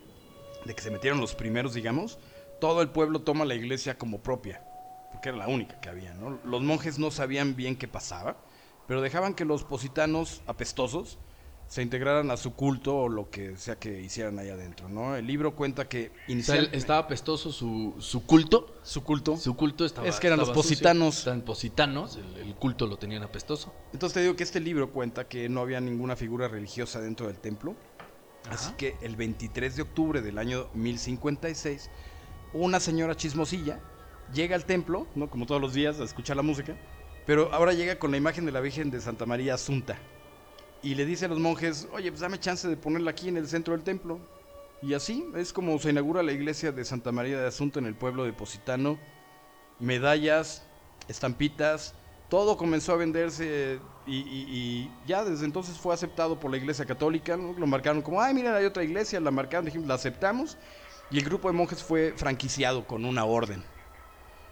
de 0.64 0.74
que 0.74 0.82
se 0.82 0.90
metieron 0.90 1.20
los 1.20 1.34
primeros, 1.34 1.74
digamos, 1.74 2.18
todo 2.58 2.82
el 2.82 2.88
pueblo 2.90 3.20
toma 3.22 3.44
la 3.44 3.54
iglesia 3.54 3.98
como 3.98 4.22
propia, 4.22 4.62
porque 5.10 5.28
era 5.30 5.38
la 5.38 5.48
única 5.48 5.78
que 5.80 5.88
había, 5.88 6.14
¿no? 6.14 6.40
Los 6.44 6.62
monjes 6.62 6.98
no 6.98 7.10
sabían 7.10 7.54
bien 7.56 7.76
qué 7.76 7.86
pasaba, 7.88 8.38
pero 8.86 9.00
dejaban 9.02 9.34
que 9.34 9.44
los 9.44 9.64
positanos 9.64 10.42
apestosos 10.46 11.18
se 11.74 11.82
integraran 11.82 12.30
a 12.30 12.36
su 12.36 12.54
culto 12.54 12.96
o 12.96 13.08
lo 13.08 13.30
que 13.30 13.56
sea 13.56 13.74
que 13.74 14.00
hicieran 14.00 14.38
ahí 14.38 14.48
adentro, 14.48 14.88
¿no? 14.88 15.16
El 15.16 15.26
libro 15.26 15.56
cuenta 15.56 15.88
que 15.88 16.12
inicialmente 16.28 16.76
estaba 16.76 17.00
apestoso 17.00 17.50
su, 17.50 17.96
su 17.98 18.24
culto. 18.24 18.78
su 18.84 19.02
culto. 19.02 19.36
Su 19.36 19.56
culto 19.56 19.84
estaba. 19.84 20.06
Es 20.06 20.20
que 20.20 20.28
eran 20.28 20.38
los 20.38 20.50
sucio. 20.50 20.62
positanos. 20.62 21.28
Positanos, 21.44 22.14
el, 22.14 22.46
el 22.46 22.54
culto 22.54 22.86
lo 22.86 22.96
tenían 22.96 23.24
apestoso. 23.24 23.74
Entonces 23.92 24.14
te 24.14 24.20
digo 24.20 24.36
que 24.36 24.44
este 24.44 24.60
libro 24.60 24.92
cuenta 24.92 25.26
que 25.26 25.48
no 25.48 25.62
había 25.62 25.80
ninguna 25.80 26.14
figura 26.14 26.46
religiosa 26.46 27.00
dentro 27.00 27.26
del 27.26 27.38
templo. 27.38 27.74
Así 28.50 28.70
que 28.74 28.94
el 29.02 29.16
23 29.16 29.74
de 29.74 29.82
octubre 29.82 30.22
del 30.22 30.38
año 30.38 30.68
1056, 30.74 31.90
una 32.52 32.78
señora 32.78 33.16
chismosilla 33.16 33.80
llega 34.32 34.54
al 34.54 34.64
templo, 34.64 35.08
¿no? 35.16 35.28
Como 35.28 35.44
todos 35.44 35.60
los 35.60 35.74
días, 35.74 35.98
a 35.98 36.04
escuchar 36.04 36.36
la 36.36 36.42
música, 36.42 36.76
pero 37.26 37.52
ahora 37.52 37.72
llega 37.72 37.98
con 37.98 38.12
la 38.12 38.16
imagen 38.16 38.46
de 38.46 38.52
la 38.52 38.60
Virgen 38.60 38.92
de 38.92 39.00
Santa 39.00 39.26
María 39.26 39.54
Asunta. 39.54 39.98
Y 40.84 40.94
le 40.94 41.06
dice 41.06 41.24
a 41.24 41.28
los 41.28 41.40
monjes, 41.40 41.88
oye, 41.94 42.10
pues 42.10 42.20
dame 42.20 42.38
chance 42.38 42.68
de 42.68 42.76
ponerla 42.76 43.12
aquí 43.12 43.30
en 43.30 43.38
el 43.38 43.48
centro 43.48 43.72
del 43.72 43.82
templo. 43.82 44.20
Y 44.82 44.92
así 44.92 45.26
es 45.34 45.50
como 45.50 45.78
se 45.78 45.88
inaugura 45.88 46.22
la 46.22 46.32
iglesia 46.32 46.72
de 46.72 46.84
Santa 46.84 47.10
María 47.10 47.40
de 47.40 47.46
Asunta 47.46 47.78
en 47.78 47.86
el 47.86 47.94
pueblo 47.94 48.24
de 48.24 48.34
Positano. 48.34 48.98
Medallas, 49.80 50.66
estampitas, 51.08 51.94
todo 52.28 52.58
comenzó 52.58 52.92
a 52.92 52.96
venderse 52.96 53.80
y, 54.06 54.90
ya 55.06 55.24
desde 55.24 55.46
entonces 55.46 55.78
fue 55.78 55.94
aceptado 55.94 56.38
por 56.38 56.50
la 56.50 56.58
iglesia 56.58 56.84
católica. 56.84 57.34
Lo 57.34 57.66
marcaron 57.66 58.02
como, 58.02 58.20
ay, 58.20 58.34
miren, 58.34 58.52
hay 58.52 58.66
otra 58.66 58.84
iglesia, 58.84 59.18
la 59.20 59.30
marcaron, 59.30 59.64
dijimos, 59.64 59.88
la 59.88 59.94
aceptamos. 59.94 60.58
Y 61.10 61.16
el 61.16 61.24
grupo 61.24 61.48
de 61.48 61.54
monjes 61.54 61.82
fue 61.82 62.12
franquiciado 62.14 62.86
con 62.86 63.06
una 63.06 63.24
orden, 63.24 63.64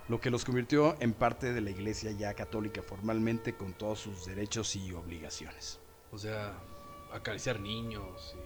lo 0.08 0.18
que 0.18 0.30
los 0.30 0.46
convirtió 0.46 0.96
en 0.98 1.12
parte 1.12 1.52
de 1.52 1.60
la 1.60 1.68
iglesia 1.68 2.10
ya 2.12 2.32
católica 2.32 2.80
formalmente 2.80 3.54
con 3.54 3.74
todos 3.74 4.00
sus 4.00 4.24
derechos 4.24 4.74
y 4.76 4.92
obligaciones. 4.92 5.81
O 6.12 6.18
sea, 6.18 6.52
acariciar 7.12 7.58
niños. 7.58 8.36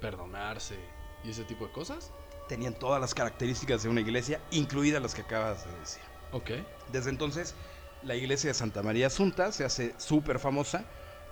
perdonarse 0.00 0.76
y 1.24 1.30
ese 1.30 1.44
tipo 1.44 1.66
de 1.66 1.72
cosas. 1.72 2.10
Tenían 2.48 2.74
todas 2.74 3.00
las 3.00 3.14
características 3.14 3.82
de 3.82 3.88
una 3.88 4.00
iglesia, 4.00 4.40
incluidas 4.50 5.02
las 5.02 5.14
que 5.14 5.22
acabas 5.22 5.64
de 5.64 5.78
decir. 5.80 6.02
Ok. 6.32 6.50
Desde 6.92 7.10
entonces, 7.10 7.54
la 8.02 8.14
iglesia 8.14 8.48
de 8.48 8.54
Santa 8.54 8.82
María 8.82 9.08
Asunta 9.08 9.52
se 9.52 9.64
hace 9.64 9.94
súper 9.98 10.38
famosa, 10.38 10.84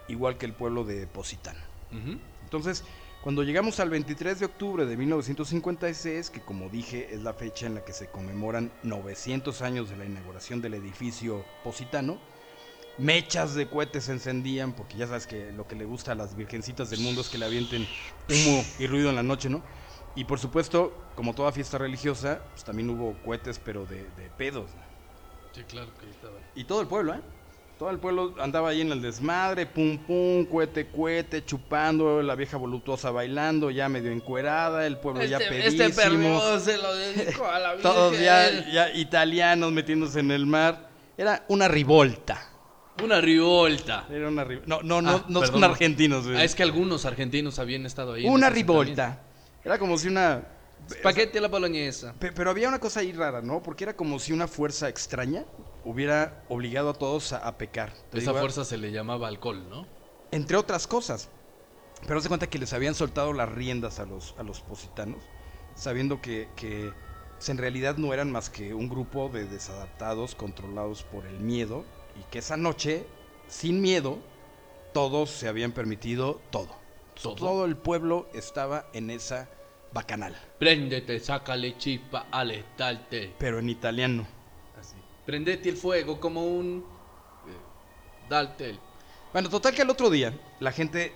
igual 0.08 0.38
que 0.38 0.46
el 0.46 0.54
pueblo 0.54 0.84
de 0.84 1.06
Positán. 1.06 1.56
Entonces, 2.42 2.82
cuando 3.22 3.44
llegamos 3.44 3.78
al 3.78 3.90
23 3.90 4.40
de 4.40 4.46
octubre 4.46 4.84
de 4.84 4.96
1956, 4.96 6.30
que 6.30 6.40
como 6.40 6.68
dije 6.68 7.14
es 7.14 7.22
la 7.22 7.32
fecha 7.32 7.66
en 7.66 7.76
la 7.76 7.84
que 7.84 7.92
se 7.92 8.08
conmemoran 8.08 8.72
900 8.82 9.62
años 9.62 9.90
de 9.90 9.96
la 9.96 10.04
inauguración 10.04 10.60
del 10.60 10.74
edificio 10.74 11.44
positano, 11.62 12.18
mechas 12.98 13.54
de 13.54 13.66
cohetes 13.68 14.04
se 14.04 14.12
encendían, 14.12 14.72
porque 14.72 14.96
ya 14.96 15.06
sabes 15.06 15.26
que 15.26 15.52
lo 15.52 15.66
que 15.66 15.76
le 15.76 15.84
gusta 15.84 16.12
a 16.12 16.14
las 16.14 16.36
virgencitas 16.36 16.90
del 16.90 17.00
mundo 17.00 17.20
es 17.20 17.28
que 17.28 17.38
le 17.38 17.46
avienten 17.46 17.86
humo 18.28 18.64
y 18.78 18.86
ruido 18.86 19.10
en 19.10 19.16
la 19.16 19.22
noche, 19.22 19.48
¿no? 19.48 19.62
Y 20.16 20.24
por 20.24 20.38
supuesto, 20.38 20.96
como 21.16 21.34
toda 21.34 21.50
fiesta 21.52 21.78
religiosa, 21.78 22.40
pues 22.52 22.64
también 22.64 22.88
hubo 22.90 23.14
cohetes, 23.24 23.58
pero 23.58 23.84
de, 23.84 24.04
de 24.16 24.30
pedos. 24.36 24.70
¿no? 24.74 24.82
Sí, 25.52 25.62
claro 25.64 25.88
que 25.98 26.06
ahí 26.06 26.12
estaba. 26.12 26.34
Y 26.54 26.64
todo 26.64 26.80
el 26.80 26.86
pueblo, 26.86 27.14
¿eh? 27.14 27.20
Todo 27.78 27.90
el 27.90 27.98
pueblo 27.98 28.36
andaba 28.38 28.68
ahí 28.68 28.82
en 28.82 28.92
el 28.92 29.02
desmadre, 29.02 29.66
pum 29.66 29.98
pum, 29.98 30.44
cuete 30.44 30.86
cuete, 30.86 31.44
chupando, 31.44 32.22
la 32.22 32.36
vieja 32.36 32.56
voluptuosa 32.56 33.10
bailando, 33.10 33.68
ya 33.68 33.88
medio 33.88 34.12
encuerada, 34.12 34.86
el 34.86 34.96
pueblo 34.98 35.24
ya 35.24 35.38
pedísimo. 35.38 35.90
perro 35.92 36.60
se 36.60 36.78
lo 36.78 36.94
dedico 36.94 37.44
a 37.46 37.58
la 37.58 37.76
todos 37.82 38.16
ya, 38.20 38.70
ya 38.70 38.92
italianos 38.92 39.72
metiéndose 39.72 40.20
en 40.20 40.30
el 40.30 40.46
mar. 40.46 40.88
Era 41.16 41.44
una 41.48 41.66
rivolta. 41.66 42.53
Una 43.02 43.20
rivolta. 43.20 44.06
Era 44.10 44.28
una 44.28 44.44
ri- 44.44 44.62
No, 44.66 44.80
no, 44.82 45.02
no, 45.02 45.16
Ah, 45.16 45.24
no 45.28 45.46
son 45.46 45.64
argentinos. 45.64 46.26
Ah, 46.28 46.44
es 46.44 46.54
que 46.54 46.62
algunos 46.62 47.04
argentinos 47.04 47.58
habían 47.58 47.86
estado 47.86 48.12
ahí. 48.14 48.26
una 48.26 48.50
rivolta. 48.50 49.20
Era 49.64 49.78
como 49.78 49.98
si 49.98 50.08
una... 50.08 50.48
Paquete 51.02 51.38
a 51.38 51.40
la 51.40 51.48
boloñesa. 51.48 52.12
Pe- 52.14 52.32
Pero 52.32 52.50
había 52.50 52.68
una 52.68 52.78
cosa 52.78 53.00
ahí 53.00 53.12
rara, 53.12 53.40
¿no? 53.40 53.62
Porque 53.62 53.84
era 53.84 53.96
como 53.96 54.18
si 54.18 54.32
una 54.32 54.46
fuerza 54.46 54.88
extraña 54.88 55.44
hubiera 55.82 56.44
obligado 56.48 56.90
a 56.90 56.94
todos 56.94 57.32
a, 57.32 57.38
a 57.38 57.56
pecar. 57.56 57.92
Te 58.10 58.18
Esa 58.18 58.30
digo, 58.32 58.40
fuerza 58.40 58.64
se 58.64 58.76
le 58.76 58.92
llamaba 58.92 59.28
alcohol, 59.28 59.66
¿no? 59.70 59.86
entre 60.30 60.56
otras 60.56 60.86
cosas. 60.86 61.30
Pero 62.06 62.20
se 62.20 62.28
cuenta 62.28 62.48
que 62.48 62.58
les 62.58 62.72
habían 62.74 62.94
soltado 62.94 63.32
las 63.32 63.50
riendas 63.50 63.98
a 63.98 64.04
los, 64.04 64.34
a 64.36 64.42
los 64.42 64.60
positanos, 64.60 65.22
sabiendo 65.74 66.20
que, 66.20 66.50
que 66.54 66.92
en 67.48 67.56
realidad 67.58 67.96
no 67.96 68.12
eran 68.12 68.30
más 68.30 68.50
que 68.50 68.74
un 68.74 68.88
grupo 68.90 69.30
de 69.30 69.46
desadaptados 69.46 70.34
controlados 70.34 71.02
por 71.02 71.24
el 71.24 71.38
miedo 71.38 71.84
y 72.18 72.22
que 72.30 72.38
esa 72.38 72.56
noche, 72.56 73.06
sin 73.48 73.80
miedo, 73.80 74.18
todos 74.92 75.30
se 75.30 75.48
habían 75.48 75.72
permitido 75.72 76.40
todo. 76.50 76.68
¿Todo? 77.20 77.34
Todo 77.36 77.64
el 77.64 77.76
pueblo 77.76 78.28
estaba 78.34 78.86
en 78.92 79.10
esa 79.10 79.48
bacanal, 79.92 80.36
Préndete, 80.58 81.20
sácale 81.20 81.78
chispa 81.78 82.26
al 82.32 82.50
estarte. 82.50 83.32
pero 83.38 83.60
en 83.60 83.68
italiano. 83.70 84.26
Así. 84.80 84.96
Prendete 85.24 85.68
el 85.68 85.76
fuego 85.76 86.18
como 86.18 86.44
un. 86.44 86.84
eh, 87.46 88.28
Daltel. 88.28 88.78
Bueno, 89.32 89.48
total 89.48 89.72
que 89.74 89.82
al 89.82 89.90
otro 89.90 90.10
día, 90.10 90.32
la 90.58 90.72
gente, 90.72 91.12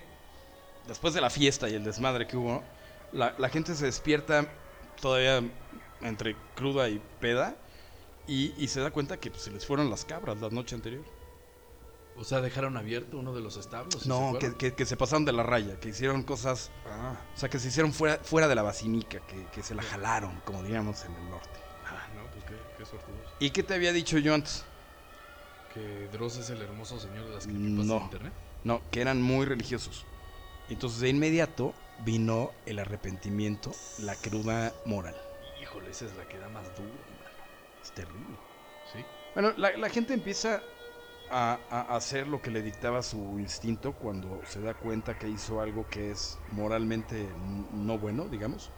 después 0.87 1.13
de 1.13 1.19
la 1.21 1.29
fiesta 1.29 1.67
y 1.69 1.73
el 1.75 1.83
desmadre 1.83 2.25
que 2.27 2.37
hubo, 2.37 2.63
la, 3.11 3.35
la 3.37 3.49
gente 3.49 3.75
se 3.75 3.85
despierta 3.85 4.47
todavía 5.01 5.41
entre 6.01 6.35
cruda 6.55 6.87
y 6.87 7.01
peda 7.19 7.55
y, 8.29 8.53
y 8.57 8.67
se 8.67 8.79
da 8.81 8.91
cuenta 8.91 9.19
que 9.19 9.29
pues, 9.31 9.43
se 9.43 9.51
les 9.51 9.65
fueron 9.65 9.89
las 9.89 10.05
cabras 10.05 10.39
la 10.39 10.49
noche 10.49 10.75
anterior. 10.75 11.03
O 12.15 12.23
sea, 12.25 12.41
dejaron 12.41 12.75
abierto 12.75 13.17
uno 13.17 13.33
de 13.33 13.39
los 13.41 13.55
establos. 13.57 14.03
se 14.03 14.09
No, 14.09 14.37
que, 14.39 14.53
que- 14.55 14.73
que 14.73 14.85
se 14.85 14.97
pasaron 14.97 15.23
de 15.25 15.31
la 15.31 15.43
raya, 15.43 15.79
que 15.79 15.89
hicieron 15.89 16.23
cosas, 16.23 16.69
Ah, 16.85 17.15
o 17.33 17.39
sea, 17.39 17.49
que 17.49 17.59
se 17.59 17.69
hicieron 17.69 17.93
fuera, 17.93 18.17
fuera 18.17 18.47
de 18.49 18.55
la 18.55 18.61
basinica, 18.61 19.19
que, 19.25 19.45
que 19.53 19.63
se 19.63 19.73
la 19.73 19.83
jalaron, 19.83 20.39
como 20.45 20.61
diríamos 20.63 21.03
en 21.05 21.15
el 21.15 21.29
norte. 21.29 21.59
ah, 21.85 22.07
no, 22.15 22.23
pues 22.31 22.43
qué, 22.45 22.55
qué. 22.77 23.45
¿Y 23.45 23.51
qué 23.51 23.63
te 23.63 23.73
había 23.73 23.93
dicho 23.93 24.17
yo 24.17 24.33
antes? 24.33 24.65
Que 25.73 26.07
Dross 26.11 26.37
es 26.37 26.49
el 26.49 26.61
hermoso 26.61 26.99
señor 26.99 27.25
de 27.27 27.35
las 27.35 27.45
creepypastas 27.45 27.85
No. 27.85 27.95
de 27.99 28.03
internet. 28.05 28.33
No, 28.65 28.81
que 28.91 29.01
eran 29.01 29.21
muy 29.21 29.45
religiosos. 29.45 30.05
Entonces 30.69 30.99
de 30.99 31.09
inmediato 31.09 31.73
vino 32.03 32.51
el 32.65 32.79
arrepentimiento, 32.79 33.71
la 33.99 34.15
cruda 34.15 34.73
moral. 34.85 35.15
Híjole, 35.61 35.89
esa 35.91 36.05
es 36.05 36.15
la 36.17 36.27
que 36.27 36.37
da 36.37 36.49
más 36.49 36.65
duro. 36.75 36.89
Es 37.89 37.93
terrible. 37.95 38.37
¿Sí? 38.93 38.99
Bueno, 39.33 39.51
la, 39.57 39.75
la 39.75 39.89
gente 39.89 40.13
empieza 40.13 40.63
a, 41.27 41.59
a 41.69 41.95
hacer 41.95 42.27
lo 42.27 42.41
que 42.41 42.51
le 42.51 42.61
dictaba 42.61 43.01
su 43.01 43.39
instinto 43.39 43.93
cuando 43.93 44.41
se 44.45 44.61
da 44.61 44.75
cuenta 44.75 45.17
que 45.17 45.27
hizo 45.27 45.59
algo 45.59 45.89
que 45.89 46.11
es 46.11 46.39
moralmente 46.51 47.33
no 47.35 47.97
bueno, 47.97 48.29
digamos. 48.29 48.71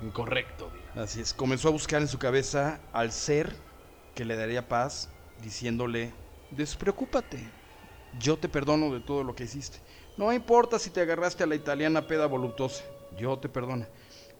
Incorrecto. 0.00 0.72
Así 0.94 1.20
es, 1.20 1.32
comenzó 1.32 1.68
a 1.68 1.72
buscar 1.72 2.02
en 2.02 2.08
su 2.08 2.18
cabeza 2.18 2.80
al 2.92 3.12
ser 3.12 3.56
que 4.14 4.24
le 4.24 4.36
daría 4.36 4.68
paz, 4.68 5.10
diciéndole, 5.36 6.14
despreocúpate, 6.50 7.52
yo 8.12 8.38
te 8.38 8.48
perdono 8.48 8.92
de 8.92 9.00
todo 9.00 9.22
lo 9.22 9.34
que 9.34 9.44
hiciste. 9.44 9.78
No 10.16 10.32
importa 10.32 10.78
si 10.78 10.90
te 10.90 11.00
agarraste 11.00 11.44
a 11.44 11.46
la 11.46 11.54
italiana 11.56 12.06
peda 12.06 12.26
voluptuosa, 12.26 12.84
yo 13.10 13.38
te 13.38 13.48
perdono. 13.48 13.86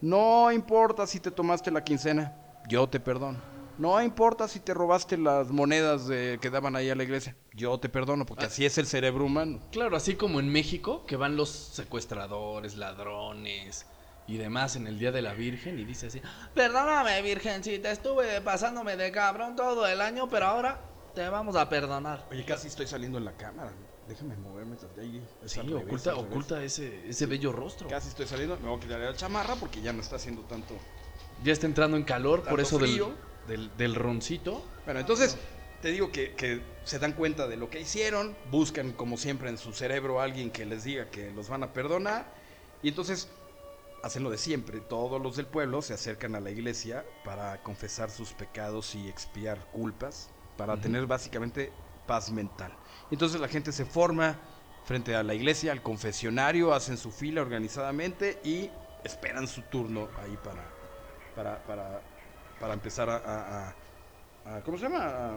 No 0.00 0.50
importa 0.52 1.06
si 1.06 1.20
te 1.20 1.30
tomaste 1.30 1.70
la 1.70 1.84
quincena, 1.84 2.36
yo 2.68 2.88
te 2.88 3.00
perdono. 3.00 3.53
No 3.78 4.00
importa 4.02 4.46
si 4.48 4.60
te 4.60 4.72
robaste 4.74 5.16
las 5.16 5.50
monedas 5.50 6.06
de- 6.06 6.38
que 6.40 6.50
daban 6.50 6.76
ahí 6.76 6.90
a 6.90 6.94
la 6.94 7.02
iglesia, 7.02 7.36
yo 7.52 7.78
te 7.78 7.88
perdono, 7.88 8.24
porque 8.26 8.46
así 8.46 8.64
es 8.64 8.78
el 8.78 8.86
cerebro 8.86 9.24
humano. 9.24 9.60
Claro, 9.72 9.96
así 9.96 10.14
como 10.14 10.38
en 10.40 10.48
México, 10.48 11.04
que 11.06 11.16
van 11.16 11.36
los 11.36 11.50
secuestradores, 11.50 12.76
ladrones 12.76 13.86
y 14.26 14.36
demás 14.36 14.76
en 14.76 14.86
el 14.86 14.98
Día 14.98 15.12
de 15.12 15.22
la 15.22 15.34
Virgen 15.34 15.78
y 15.78 15.84
dice 15.84 16.06
así, 16.06 16.20
perdóname 16.54 17.20
Virgencita, 17.22 17.90
estuve 17.90 18.40
pasándome 18.40 18.96
de 18.96 19.10
cabrón 19.12 19.56
todo 19.56 19.86
el 19.86 20.00
año, 20.00 20.28
pero 20.28 20.46
ahora 20.46 20.80
te 21.14 21.28
vamos 21.28 21.56
a 21.56 21.68
perdonar. 21.68 22.26
Oye, 22.30 22.44
casi 22.44 22.68
estoy 22.68 22.86
saliendo 22.86 23.18
en 23.18 23.24
la 23.24 23.32
cámara. 23.32 23.72
Déjame 24.08 24.36
moverme. 24.36 24.76
de 24.94 25.00
ahí. 25.02 25.28
Sí, 25.46 25.60
revés, 25.60 25.84
oculta, 25.84 26.14
oculta 26.16 26.62
ese, 26.64 27.08
ese 27.08 27.26
bello 27.26 27.52
rostro. 27.52 27.88
Casi 27.88 28.08
estoy 28.08 28.26
saliendo. 28.26 28.56
Me 28.58 28.68
voy 28.68 28.76
a 28.76 28.80
quitar 28.80 29.00
la 29.00 29.14
chamarra 29.14 29.56
porque 29.56 29.80
ya 29.80 29.92
no 29.92 30.02
está 30.02 30.16
haciendo 30.16 30.42
tanto. 30.42 30.74
Ya 31.42 31.52
está 31.52 31.66
entrando 31.66 31.96
en 31.96 32.04
calor, 32.04 32.42
por 32.44 32.60
eso 32.60 32.78
frío. 32.78 33.06
del, 33.08 33.16
del 33.46 33.94
roncito. 33.94 34.64
Bueno, 34.84 35.00
entonces 35.00 35.36
te 35.82 35.90
digo 35.90 36.10
que, 36.10 36.34
que 36.34 36.60
se 36.84 36.98
dan 36.98 37.12
cuenta 37.12 37.46
de 37.46 37.56
lo 37.56 37.70
que 37.70 37.80
hicieron. 37.80 38.36
Buscan, 38.50 38.92
como 38.92 39.16
siempre, 39.16 39.48
en 39.48 39.58
su 39.58 39.72
cerebro 39.72 40.20
a 40.20 40.24
alguien 40.24 40.50
que 40.50 40.64
les 40.64 40.84
diga 40.84 41.10
que 41.10 41.30
los 41.32 41.48
van 41.48 41.62
a 41.62 41.72
perdonar. 41.72 42.26
Y 42.82 42.88
entonces 42.88 43.28
hacen 44.02 44.22
lo 44.22 44.30
de 44.30 44.38
siempre. 44.38 44.80
Todos 44.80 45.20
los 45.20 45.36
del 45.36 45.46
pueblo 45.46 45.82
se 45.82 45.94
acercan 45.94 46.34
a 46.34 46.40
la 46.40 46.50
iglesia 46.50 47.04
para 47.24 47.62
confesar 47.62 48.10
sus 48.10 48.32
pecados 48.32 48.94
y 48.94 49.08
expiar 49.08 49.58
culpas. 49.72 50.30
Para 50.56 50.80
tener 50.80 51.06
básicamente 51.06 51.72
paz 52.06 52.30
mental. 52.30 52.72
Entonces 53.10 53.40
la 53.40 53.48
gente 53.48 53.72
se 53.72 53.84
forma 53.84 54.38
frente 54.84 55.16
a 55.16 55.22
la 55.22 55.34
iglesia, 55.34 55.72
al 55.72 55.82
confesionario, 55.82 56.74
hacen 56.74 56.96
su 56.96 57.10
fila 57.10 57.42
organizadamente 57.42 58.38
y 58.44 58.70
esperan 59.02 59.48
su 59.48 59.62
turno 59.62 60.08
ahí 60.22 60.36
para, 60.44 60.64
para, 61.34 61.62
para, 61.64 62.02
para 62.60 62.74
empezar 62.74 63.08
a, 63.10 63.16
a- 63.16 63.74
a- 64.46 64.56
a- 64.56 64.60
¿cómo 64.62 64.76
se 64.78 64.84
llama? 64.84 64.98
A, 65.06 65.36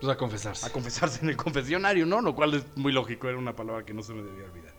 Pues 0.00 0.12
a 0.12 0.16
confesarse. 0.16 0.66
a 0.66 0.70
confesarse 0.70 1.20
en 1.22 1.30
el 1.30 1.36
confesionario, 1.36 2.06
¿no? 2.06 2.20
Lo 2.20 2.34
cual 2.34 2.54
es 2.54 2.64
muy 2.76 2.92
lógico, 2.92 3.28
era 3.28 3.38
una 3.38 3.54
palabra 3.54 3.84
que 3.84 3.92
no 3.94 4.02
se 4.02 4.12
me 4.14 4.22
debía 4.22 4.44
olvidar. 4.44 4.72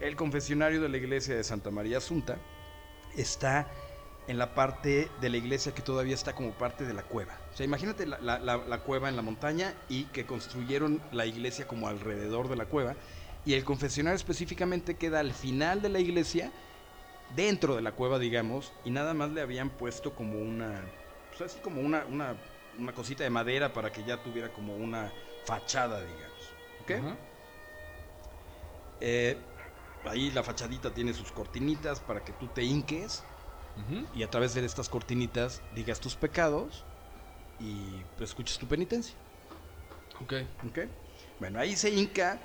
El 0.00 0.16
confesionario 0.16 0.80
de 0.80 0.88
la 0.88 0.96
iglesia 0.96 1.34
de 1.36 1.44
Santa 1.44 1.70
María 1.70 1.98
Asunta 1.98 2.36
está 3.16 3.68
en 4.26 4.38
la 4.38 4.54
parte 4.54 5.08
de 5.20 5.28
la 5.28 5.36
iglesia 5.36 5.72
que 5.74 5.82
todavía 5.82 6.14
está 6.14 6.34
como 6.34 6.52
parte 6.52 6.84
de 6.84 6.94
la 6.94 7.02
cueva. 7.02 7.38
O 7.52 7.56
sea, 7.56 7.64
imagínate 7.66 8.06
la, 8.06 8.18
la- 8.20 8.38
la- 8.38 8.56
la 8.56 8.78
cueva 8.80 9.08
en 9.08 9.16
la 9.16 9.22
montaña 9.22 9.74
y 9.88 10.04
que 10.06 10.24
construyeron 10.24 11.00
la 11.12 11.26
iglesia 11.26 11.68
como 11.68 11.88
alrededor 11.88 12.48
de 12.48 12.56
la 12.56 12.64
cueva. 12.64 12.94
Y 13.44 13.52
el 13.52 13.64
confesionario 13.64 14.16
específicamente 14.16 14.94
queda 14.96 15.20
al 15.20 15.32
final 15.34 15.82
de 15.82 15.90
la 15.90 16.00
iglesia, 16.00 16.50
dentro 17.34 17.76
de 17.76 17.82
la 17.82 17.92
cueva, 17.92 18.18
digamos, 18.18 18.72
y 18.84 18.90
nada 18.90 19.14
más 19.14 19.30
le 19.30 19.40
habían 19.40 19.70
puesto 19.70 20.14
como 20.14 20.38
una, 20.38 20.84
pues 21.30 21.50
así 21.50 21.60
como 21.60 21.80
una, 21.80 22.04
una, 22.06 22.36
una 22.78 22.92
cosita 22.92 23.24
de 23.24 23.30
madera 23.30 23.72
para 23.72 23.90
que 23.92 24.04
ya 24.04 24.22
tuviera 24.22 24.48
como 24.52 24.76
una 24.76 25.12
fachada, 25.44 26.04
digamos. 26.04 26.54
¿Ok? 26.82 26.92
Eh, 29.00 29.36
ahí 30.04 30.30
la 30.30 30.42
fachadita 30.42 30.92
tiene 30.92 31.12
sus 31.12 31.32
cortinitas 31.32 32.00
para 32.00 32.24
que 32.24 32.32
tú 32.32 32.48
te 32.48 32.62
hinques 32.64 33.22
Ujú. 33.76 34.06
y 34.14 34.22
a 34.22 34.30
través 34.30 34.54
de 34.54 34.64
estas 34.64 34.88
cortinitas 34.88 35.62
digas 35.74 36.00
tus 36.00 36.14
pecados 36.14 36.84
y 37.58 38.04
pues, 38.16 38.30
escuches 38.30 38.58
tu 38.58 38.66
penitencia. 38.66 39.14
Ok. 40.20 40.34
¿Ok? 40.68 40.78
Bueno, 41.40 41.58
ahí 41.58 41.76
se 41.76 41.90
hinca 41.90 42.40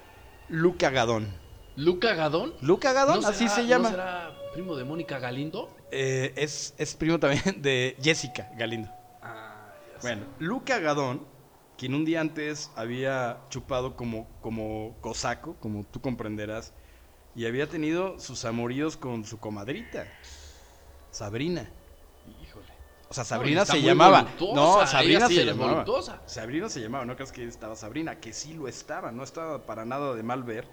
Luca 0.47 0.89
Gadón. 0.89 1.48
¿Luca 1.75 2.13
Gadón? 2.13 2.53
Luca 2.61 2.93
Gadón, 2.93 3.21
¿No 3.21 3.27
así 3.27 3.47
será- 3.47 3.55
se 3.55 3.61
¿No 3.63 3.67
llama. 3.67 3.89
será 3.89 4.31
primo 4.53 4.75
de 4.75 4.83
Mónica 4.83 5.19
Galindo? 5.19 5.75
Eh, 5.91 6.33
es, 6.35 6.73
es 6.77 6.95
primo 6.95 7.19
también 7.19 7.61
de 7.61 7.95
Jessica 8.01 8.49
Galindo. 8.57 8.89
Ah, 9.21 9.73
ya 9.93 10.01
sé. 10.01 10.07
Bueno, 10.07 10.25
Luca 10.39 10.79
Gadón, 10.79 11.25
quien 11.77 11.93
un 11.95 12.03
día 12.05 12.21
antes 12.21 12.69
había 12.75 13.41
chupado 13.49 13.95
como, 13.95 14.27
como 14.41 14.97
cosaco, 15.01 15.55
como 15.59 15.85
tú 15.85 16.01
comprenderás, 16.01 16.73
y 17.35 17.45
había 17.45 17.67
tenido 17.67 18.19
sus 18.19 18.43
amoríos 18.43 18.97
con 18.97 19.23
su 19.23 19.39
comadrita, 19.39 20.05
Sabrina. 21.11 21.71
O 23.09 23.13
sea, 23.13 23.23
Sabrina 23.23 23.65
se 23.65 23.81
llamaba. 23.81 24.27
No, 24.53 24.85
Sabrina 24.85 25.27
sí 25.27 25.35
se 25.35 25.45
llamaba. 25.45 25.71
voluptuosa. 25.71 26.21
Sabrina 26.27 26.69
se 26.69 26.79
llamaba, 26.79 27.05
no 27.05 27.15
creas 27.15 27.31
que 27.31 27.43
estaba 27.43 27.75
Sabrina, 27.75 28.19
que 28.19 28.33
sí 28.33 28.53
lo 28.53 28.67
estaba, 28.67 29.11
no 29.11 29.23
estaba 29.23 29.65
para 29.65 29.83
nada 29.83 30.13
de 30.13 30.21
mal 30.21 30.43
ver. 30.43 30.67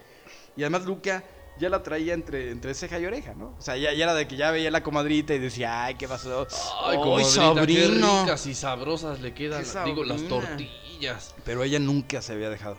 Y 0.55 0.63
además 0.63 0.85
Luca 0.85 1.25
ya 1.59 1.71
la 1.71 1.83
traía 1.83 2.13
entre, 2.13 2.51
entre 2.51 2.75
ceja 2.75 3.01
y 3.01 3.07
oreja, 3.07 3.35
¿no? 3.35 3.55
O 3.59 3.63
sea, 3.63 3.79
ya, 3.79 3.95
ya 3.95 4.05
era 4.05 4.15
de 4.15 4.29
que 4.29 4.37
ya 4.37 4.51
veía 4.51 4.71
la 4.71 4.83
comadrita 4.83 5.33
y 5.33 5.39
decía, 5.39 5.85
ay, 5.85 5.95
¿qué 5.95 6.07
pasó? 6.07 6.47
Ay, 6.85 6.99
como 6.99 7.21
Sabrina! 7.25 8.07
qué 8.07 8.21
ricas 8.25 8.47
y 8.47 8.55
sabrosas 8.55 9.21
le 9.21 9.33
quedan, 9.33 9.65
digo, 9.87 10.05
las 10.05 10.23
tortillas. 10.25 11.35
Pero 11.45 11.63
ella 11.63 11.79
nunca 11.79 12.21
se 12.21 12.35
había 12.35 12.51
dejado. 12.51 12.77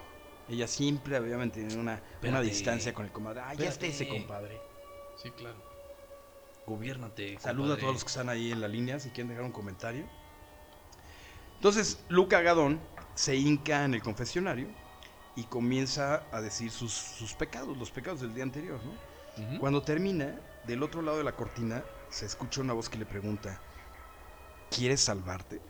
Ella 0.49 0.67
siempre 0.67 1.17
había 1.17 1.37
mantenido 1.37 1.79
una, 1.79 2.01
una 2.21 2.41
distancia 2.41 2.93
con 2.93 3.05
el 3.05 3.11
comadre. 3.11 3.41
Ah, 3.43 3.53
ya 3.55 3.69
está 3.69 3.87
ese 3.87 4.07
compadre. 4.07 4.61
Sí, 5.21 5.31
claro. 5.31 5.57
Gobiérnate. 6.67 7.39
Saluda 7.39 7.75
a 7.75 7.77
todos 7.77 7.93
los 7.93 8.03
que 8.03 8.09
están 8.09 8.27
ahí 8.27 8.51
en 8.51 8.59
la 8.59 8.67
línea 8.67 8.99
si 8.99 9.09
quieren 9.09 9.29
dejar 9.29 9.45
un 9.45 9.53
comentario. 9.53 10.05
Entonces, 11.55 12.03
Luca 12.09 12.41
Gadón 12.41 12.81
se 13.15 13.37
hinca 13.37 13.85
en 13.85 13.93
el 13.93 14.03
confesionario 14.03 14.67
y 15.37 15.45
comienza 15.45 16.23
a 16.29 16.41
decir 16.41 16.69
sus, 16.69 16.91
sus 16.91 17.33
pecados, 17.33 17.77
los 17.77 17.89
pecados 17.89 18.19
del 18.19 18.33
día 18.33 18.43
anterior. 18.43 18.79
Cuando 19.59 19.81
termina, 19.81 20.39
del 20.65 20.83
otro 20.83 21.01
lado 21.01 21.19
de 21.19 21.23
la 21.23 21.35
cortina 21.35 21.83
se 22.09 22.25
escucha 22.25 22.59
una 22.59 22.73
voz 22.73 22.89
que 22.89 22.97
le 22.97 23.05
pregunta, 23.05 23.61
¿quieres 24.69 24.99
salvarte? 24.99 25.61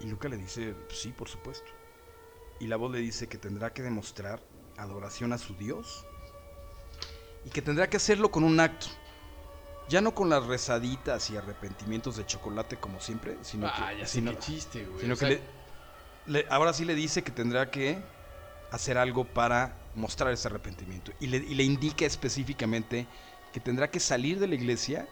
Y 0.00 0.06
Luca 0.06 0.28
le 0.28 0.36
dice, 0.36 0.74
sí, 0.88 1.10
por 1.10 1.28
supuesto. 1.28 1.70
Y 2.58 2.66
la 2.66 2.76
voz 2.76 2.90
le 2.90 2.98
dice 2.98 3.28
que 3.28 3.38
tendrá 3.38 3.72
que 3.72 3.82
demostrar 3.82 4.42
adoración 4.78 5.32
a 5.32 5.38
su 5.38 5.54
Dios 5.54 6.04
y 7.44 7.50
que 7.50 7.62
tendrá 7.62 7.88
que 7.88 7.98
hacerlo 7.98 8.30
con 8.30 8.42
un 8.42 8.58
acto. 8.58 8.86
Ya 9.88 10.00
no 10.00 10.14
con 10.14 10.30
las 10.30 10.46
rezaditas 10.46 11.28
y 11.30 11.36
arrepentimientos 11.36 12.16
de 12.16 12.24
chocolate 12.24 12.78
como 12.78 13.00
siempre, 13.00 13.38
sino 13.44 13.66
Ah, 13.66 13.90
que, 13.92 13.98
ya 14.00 14.06
sé 14.06 14.12
sino- 14.18 14.32
qué 14.32 14.38
chiste, 14.38 14.84
güey. 14.86 15.00
sino 15.02 15.14
O 15.14 15.16
que 15.18 15.26
le- 15.26 15.40
le- 16.26 16.46
ahora 16.50 16.72
sí 16.72 16.84
le 16.84 16.94
dice 16.94 17.22
que 17.22 17.32
tendrá 17.32 17.70
que 17.70 18.02
hacer 18.70 18.96
algo 18.98 19.24
para 19.26 19.90
mostrar 19.94 20.32
ese 20.32 20.48
arrepentimiento. 20.48 21.12
Y 21.20 21.26
le, 21.26 21.36
y 21.38 21.54
le 21.54 21.64
indica 21.64 22.06
específicamente 22.06 23.08
que 23.52 23.60
tendrá 23.60 23.90
que 23.90 24.00
salir 24.00 24.40
de 24.40 24.48
la 24.48 24.54
iglesia, 24.54 25.08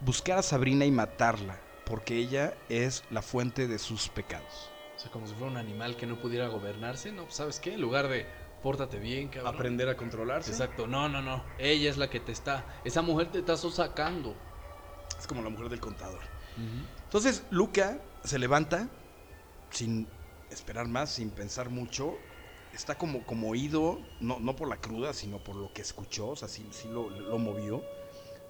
buscar 0.00 0.38
a 0.38 0.42
Sabrina 0.42 0.84
y 0.86 0.90
matarla, 0.90 1.60
porque 1.84 2.16
ella 2.16 2.56
es 2.68 3.04
la 3.10 3.22
fuente 3.22 3.68
de 3.68 3.78
sus 3.78 4.08
pecados. 4.08 4.72
O 4.96 4.98
sea, 4.98 5.10
como 5.10 5.26
si 5.28 5.34
fuera 5.34 5.50
un 5.50 5.56
animal 5.58 5.96
que 5.96 6.06
no 6.06 6.16
pudiera 6.16 6.48
gobernarse, 6.48 7.12
¿no? 7.12 7.30
¿Sabes 7.30 7.60
qué? 7.60 7.74
En 7.74 7.80
lugar 7.80 8.08
de 8.08 8.26
pórtate 8.62 8.98
bien, 8.98 9.28
cabrón. 9.28 9.54
Aprender 9.54 9.88
a 9.88 9.96
controlarse. 9.96 10.50
Exacto. 10.50 10.86
No, 10.86 11.08
no, 11.08 11.22
no. 11.22 11.42
Ella 11.58 11.90
es 11.90 11.96
la 11.96 12.10
que 12.10 12.20
te 12.20 12.32
está. 12.32 12.64
Esa 12.84 13.02
mujer 13.02 13.30
te 13.30 13.38
está 13.38 13.56
sacando. 13.56 14.34
Es 15.18 15.26
como 15.26 15.42
la 15.42 15.50
mujer 15.50 15.68
del 15.68 15.80
contador. 15.80 16.20
Entonces 17.04 17.44
Luca 17.50 18.00
se 18.24 18.38
levanta 18.38 18.88
sin 19.70 20.08
esperar 20.50 20.88
más, 20.88 21.10
sin 21.10 21.30
pensar 21.30 21.70
mucho. 21.70 22.18
Está 22.72 22.96
como, 22.96 23.24
como 23.24 23.48
oído, 23.48 24.00
no, 24.20 24.38
no 24.40 24.54
por 24.56 24.68
la 24.68 24.76
cruda, 24.76 25.14
sino 25.14 25.38
por 25.38 25.56
lo 25.56 25.72
que 25.72 25.82
escuchó, 25.82 26.28
o 26.30 26.36
sea, 26.36 26.48
sí, 26.48 26.66
sí 26.72 26.88
lo, 26.88 27.08
lo 27.10 27.38
movió. 27.38 27.82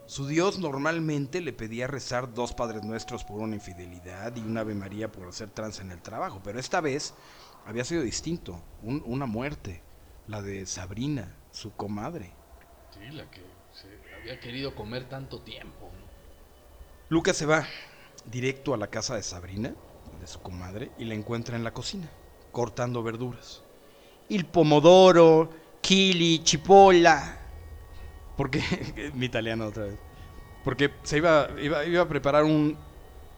Su 0.07 0.27
Dios 0.27 0.59
normalmente 0.59 1.41
le 1.41 1.53
pedía 1.53 1.87
rezar 1.87 2.33
dos 2.35 2.53
Padres 2.55 2.83
Nuestros 2.83 3.25
por 3.25 3.41
una 3.41 3.55
infidelidad 3.55 4.35
y 4.37 4.41
una 4.41 4.63
Ave 4.63 4.75
María 4.75 5.13
por 5.13 5.29
hacer 5.29 5.51
trance 5.51 5.83
en 5.83 5.93
el 5.93 6.01
trabajo, 6.01 6.41
pero 6.43 6.59
esta 6.59 6.81
vez 6.81 7.15
había 7.67 7.85
sido 7.85 8.03
distinto, 8.03 8.61
un- 8.83 9.03
una 9.07 9.27
muerte, 9.27 9.83
la 10.29 10.43
de 10.43 10.67
Sabrina, 10.67 11.35
su 11.51 11.73
comadre. 11.73 12.31
Sí, 12.91 13.15
la 13.17 13.29
que 13.31 13.41
se 13.73 13.89
había 14.21 14.39
querido 14.39 14.75
comer 14.75 15.09
tanto 15.09 15.41
tiempo, 15.41 15.91
¿no? 15.93 16.07
Lucas 17.09 17.37
se 17.37 17.47
va 17.47 17.67
directo 18.27 18.75
a 18.75 18.77
la 18.77 18.89
casa 18.89 19.17
de 19.17 19.23
Sabrina, 19.23 19.75
de 20.21 20.27
su 20.27 20.41
comadre, 20.41 20.91
y 20.99 21.07
la 21.07 21.15
encuentra 21.15 21.57
en 21.57 21.65
la 21.65 21.73
cocina, 21.73 22.09
cortando 22.53 23.03
verduras. 23.03 23.63
Il 24.29 24.45
pomodoro, 24.45 25.51
chili, 25.81 26.41
chipolla. 26.45 27.41
Porque, 28.37 28.63
mi 29.15 29.27
italiano 29.27 29.67
otra 29.67 29.85
vez. 29.85 29.99
Porque 30.63 30.93
se 31.03 31.17
iba, 31.17 31.49
iba, 31.59 31.85
iba 31.87 32.03
a 32.03 32.09
preparar 32.09 32.45
un 32.45 32.77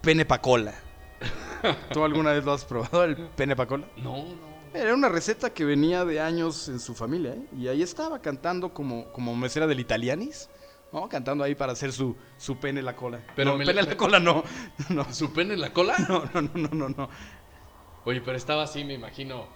pene 0.01 0.25
pacola. 0.25 0.75
¿Tú 1.93 2.03
alguna 2.03 2.33
vez 2.33 2.45
lo 2.45 2.53
has 2.53 2.65
probado, 2.65 3.05
el 3.05 3.17
pene 3.17 3.55
pacola? 3.55 3.87
No, 3.97 4.25
no. 4.25 4.50
Era 4.73 4.95
una 4.95 5.09
receta 5.09 5.51
que 5.51 5.65
venía 5.65 6.05
de 6.05 6.21
años 6.21 6.69
en 6.69 6.79
su 6.79 6.95
familia, 6.95 7.33
¿eh? 7.33 7.43
Y 7.57 7.69
ahí 7.69 7.83
estaba 7.83 8.21
cantando 8.23 8.73
como, 8.73 9.11
como 9.13 9.35
mesera 9.35 9.67
del 9.67 9.81
Italianis, 9.81 10.49
¿no? 10.93 11.09
Cantando 11.09 11.43
ahí 11.43 11.55
para 11.57 11.73
hacer 11.73 11.93
su, 11.93 12.17
su 12.39 12.59
pene 12.59 12.81
la 12.83 12.95
cola. 12.95 13.21
Pero 13.35 13.53
no, 13.53 13.59
me 13.59 13.67
pene 13.67 13.83
la- 13.83 13.89
la 13.91 13.97
cola 13.97 14.21
no. 14.21 14.45
No, 14.91 15.13
¿Su 15.13 15.33
pene 15.33 15.55
en 15.55 15.61
la 15.61 15.73
cola? 15.73 15.97
no, 16.09 16.25
no, 16.35 16.43
no, 16.43 16.59
no, 16.59 16.69
no, 16.75 16.89
no. 16.89 17.09
Oye, 18.05 18.21
pero 18.21 18.37
estaba 18.37 18.63
así, 18.63 18.85
me 18.85 18.95
imagino, 18.95 19.49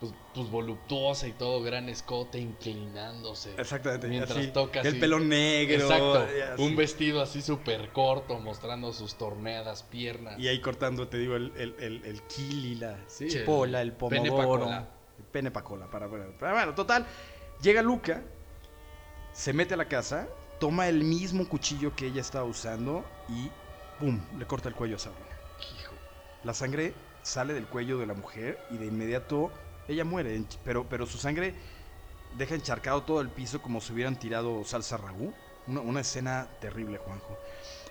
pues, 0.00 0.12
pues 0.34 0.50
voluptuosa 0.50 1.28
y 1.28 1.32
todo, 1.32 1.62
gran 1.62 1.88
escote, 1.88 2.38
inclinándose. 2.38 3.54
Exactamente. 3.58 4.08
Mientras 4.08 4.38
así, 4.38 4.48
toca 4.48 4.80
El 4.80 4.88
así. 4.88 4.98
pelo 4.98 5.20
negro. 5.20 5.82
Exacto. 5.84 6.26
Un 6.58 6.74
vestido 6.74 7.20
así 7.20 7.42
súper 7.42 7.90
corto, 7.92 8.38
mostrando 8.38 8.92
sus 8.92 9.16
torneadas 9.16 9.82
piernas. 9.82 10.38
Y 10.38 10.48
ahí 10.48 10.60
cortando, 10.60 11.06
te 11.08 11.18
digo, 11.18 11.36
el, 11.36 11.52
el, 11.56 11.74
el, 11.78 12.04
el 12.04 12.26
chili, 12.28 12.76
la 12.76 12.98
Sí, 13.06 13.28
chipola, 13.28 13.82
el 13.82 13.88
el, 13.88 13.94
pene 13.94 14.30
pomodoro. 14.30 14.86
pene 15.30 15.50
pacola. 15.50 15.86
Para, 15.90 16.08
para, 16.08 16.26
para- 16.38 16.52
bueno, 16.54 16.74
total. 16.74 17.06
Llega 17.62 17.82
Luca, 17.82 18.22
se 19.32 19.52
mete 19.52 19.74
a 19.74 19.76
la 19.76 19.84
casa, 19.86 20.28
toma 20.58 20.88
el 20.88 21.04
mismo 21.04 21.46
cuchillo 21.48 21.94
que 21.94 22.06
ella 22.06 22.22
estaba 22.22 22.44
usando 22.46 23.04
y 23.28 23.50
¡pum! 23.98 24.18
Le 24.38 24.46
corta 24.46 24.68
el 24.70 24.74
cuello 24.74 24.96
a 24.96 24.98
Sabrina. 24.98 25.26
Hijo. 25.78 25.92
La 26.42 26.54
sangre 26.54 26.94
sale 27.22 27.52
del 27.52 27.66
cuello 27.66 27.98
de 27.98 28.06
la 28.06 28.14
mujer 28.14 28.58
y 28.70 28.78
de 28.78 28.86
inmediato 28.86 29.50
ella 29.88 30.04
muere, 30.04 30.42
pero, 30.64 30.88
pero 30.88 31.06
su 31.06 31.18
sangre 31.18 31.54
deja 32.36 32.54
encharcado 32.54 33.02
todo 33.02 33.20
el 33.20 33.28
piso 33.28 33.60
como 33.60 33.80
si 33.80 33.92
hubieran 33.92 34.18
tirado 34.18 34.64
salsa 34.64 34.96
ragú. 34.96 35.32
Una, 35.66 35.80
una 35.80 36.00
escena 36.00 36.48
terrible, 36.60 36.98
Juanjo. 36.98 37.38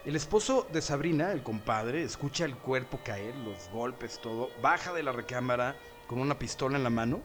El 0.06 0.15
esposo 0.15 0.65
de 0.71 0.82
Sabrina, 0.82 1.32
el 1.32 1.43
compadre, 1.43 2.04
escucha 2.04 2.45
el 2.45 2.56
cuerpo 2.56 2.99
caer, 3.04 3.36
los 3.36 3.69
golpes, 3.69 4.19
todo, 4.21 4.49
baja 4.62 4.93
de 4.93 5.04
la 5.04 5.12
recámara 5.12 5.75
con 6.08 6.19
una 6.19 6.39
pistola 6.39 6.78
en 6.78 6.84
la 6.84 6.89
mano, 6.89 7.21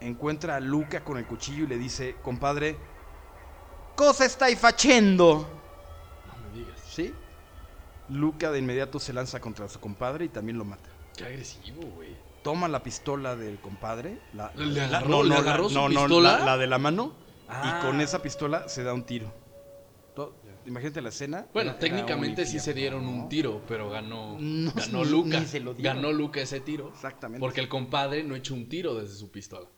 encuentra 0.00 0.56
a 0.56 0.60
Luca 0.60 1.04
con 1.04 1.18
el 1.18 1.26
cuchillo 1.26 1.64
y 1.64 1.68
le 1.68 1.78
dice, 1.78 2.16
compadre, 2.22 2.76
¿cosa 3.94 4.24
estáis 4.24 4.58
facendo? 4.58 5.48
No 6.26 6.48
me 6.48 6.58
digas. 6.58 6.80
¿Sí? 6.86 7.14
Luca 8.08 8.50
de 8.50 8.58
inmediato 8.58 8.98
se 8.98 9.12
lanza 9.12 9.40
contra 9.40 9.68
su 9.68 9.78
compadre 9.78 10.24
y 10.24 10.28
también 10.28 10.58
lo 10.58 10.64
mata. 10.64 10.90
Qué 11.16 11.24
agresivo, 11.24 11.82
güey. 11.94 12.16
Toma 12.42 12.68
la 12.68 12.82
pistola 12.82 13.36
del 13.36 13.58
compadre. 13.60 14.18
La, 14.32 14.52
¿Le 14.56 14.66
la- 14.88 14.98
agarró- 15.00 15.22
le 15.22 15.28
la- 15.30 15.68
su 15.68 15.74
no, 15.74 15.88
pistola? 15.88 16.38
la, 16.38 16.44
la 16.44 16.56
de 16.58 16.66
la 16.66 16.78
mano. 16.78 17.12
Ah. 17.48 17.80
Y 17.82 17.86
con 17.86 18.00
esa 18.00 18.22
pistola 18.22 18.68
se 18.68 18.82
da 18.84 18.94
un 18.94 19.04
tiro. 19.04 19.32
Imagínate 20.66 21.00
la 21.00 21.08
escena. 21.08 21.46
Bueno, 21.54 21.70
era- 21.70 21.78
técnicamente 21.78 22.44
sí 22.44 22.60
se 22.60 22.74
dieron 22.74 23.06
un 23.06 23.28
tiro, 23.30 23.62
pero 23.66 23.88
ganó, 23.88 24.36
ganó 24.74 25.04
ni- 25.04 25.10
Luca. 25.10 25.40
ni 25.40 25.46
se 25.46 25.58
lo 25.58 25.72
dieron. 25.74 25.96
ganó 25.96 26.12
Luca 26.12 26.40
ese 26.42 26.60
tiro. 26.60 26.90
Exactamente. 26.90 27.40
Porque 27.40 27.60
el 27.60 27.68
compadre 27.68 28.22
no 28.24 28.36
echó 28.36 28.54
un 28.54 28.68
tiro 28.68 28.94
desde 28.94 29.14
su 29.16 29.30
pistola. 29.30 29.68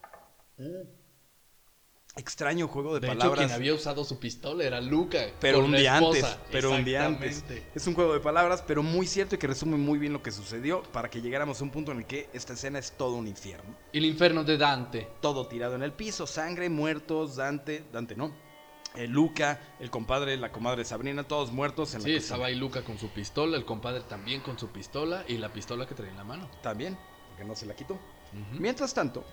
Extraño 2.15 2.67
juego 2.67 2.93
de, 2.93 2.99
De 2.99 3.07
hecho, 3.07 3.17
palabras. 3.17 3.45
quien 3.47 3.55
había 3.55 3.73
usado 3.73 4.03
su 4.05 4.19
pistola 4.19 4.63
era 4.63 4.79
Luca. 4.81 5.19
pero 5.39 5.65
un 5.65 5.71
día 5.71 5.95
esposa. 5.95 6.33
antes, 6.33 6.39
pero 6.51 6.71
un 6.71 6.85
día 6.85 7.05
antes. 7.05 7.43
Es 7.73 7.87
un 7.87 7.95
juego 7.95 8.13
de 8.13 8.19
palabras, 8.19 8.63
pero 8.67 8.83
muy 8.83 9.07
cierto 9.07 9.33
y 9.35 9.37
que 9.39 9.47
resume 9.47 9.77
muy 9.77 9.97
bien 9.97 10.13
lo 10.13 10.21
que 10.21 10.31
sucedió 10.31 10.83
para 10.83 11.09
que 11.09 11.21
llegáramos 11.21 11.59
a 11.59 11.63
un 11.63 11.71
punto 11.71 11.91
en 11.91 11.99
el 11.99 12.05
que 12.05 12.29
esta 12.33 12.53
escena 12.53 12.77
es 12.77 12.91
todo 12.91 13.15
un 13.15 13.27
infierno. 13.27 13.75
El 13.93 14.05
infierno 14.05 14.43
de 14.43 14.57
Dante. 14.57 15.07
todo 15.21 15.47
tirado 15.47 15.73
en 15.73 15.81
el 15.81 15.91
piso, 15.91 16.27
sangre, 16.27 16.69
muertos, 16.69 17.35
Dante, 17.35 17.83
Dante 17.91 18.15
no, 18.15 18.31
eh, 18.95 19.07
Luca, 19.07 19.59
el 19.79 19.89
compadre, 19.89 20.37
la 20.37 20.51
comadre 20.51 20.85
Sabrina, 20.85 21.23
todos 21.23 21.51
muertos 21.51 21.95
en 21.95 22.01
la 22.01 22.05
Sí, 22.05 22.13
estaba 22.13 22.45
ahí 22.45 22.55
Luca 22.55 22.83
con 22.83 22.99
su 22.99 23.09
pistola, 23.09 23.57
el 23.57 23.65
compadre 23.65 24.01
también 24.01 24.41
con 24.41 24.59
su 24.59 24.69
pistola 24.69 25.25
y 25.27 25.37
la 25.37 25.51
pistola 25.51 25.87
que 25.87 25.95
traía 25.95 26.11
en 26.11 26.17
la 26.17 26.23
mano. 26.23 26.47
También, 26.61 26.95
porque 27.29 27.43
no 27.43 27.55
se 27.55 27.65
la 27.65 27.75
quitó. 27.75 27.97
Mientras 28.59 28.93
tanto, 28.93 29.23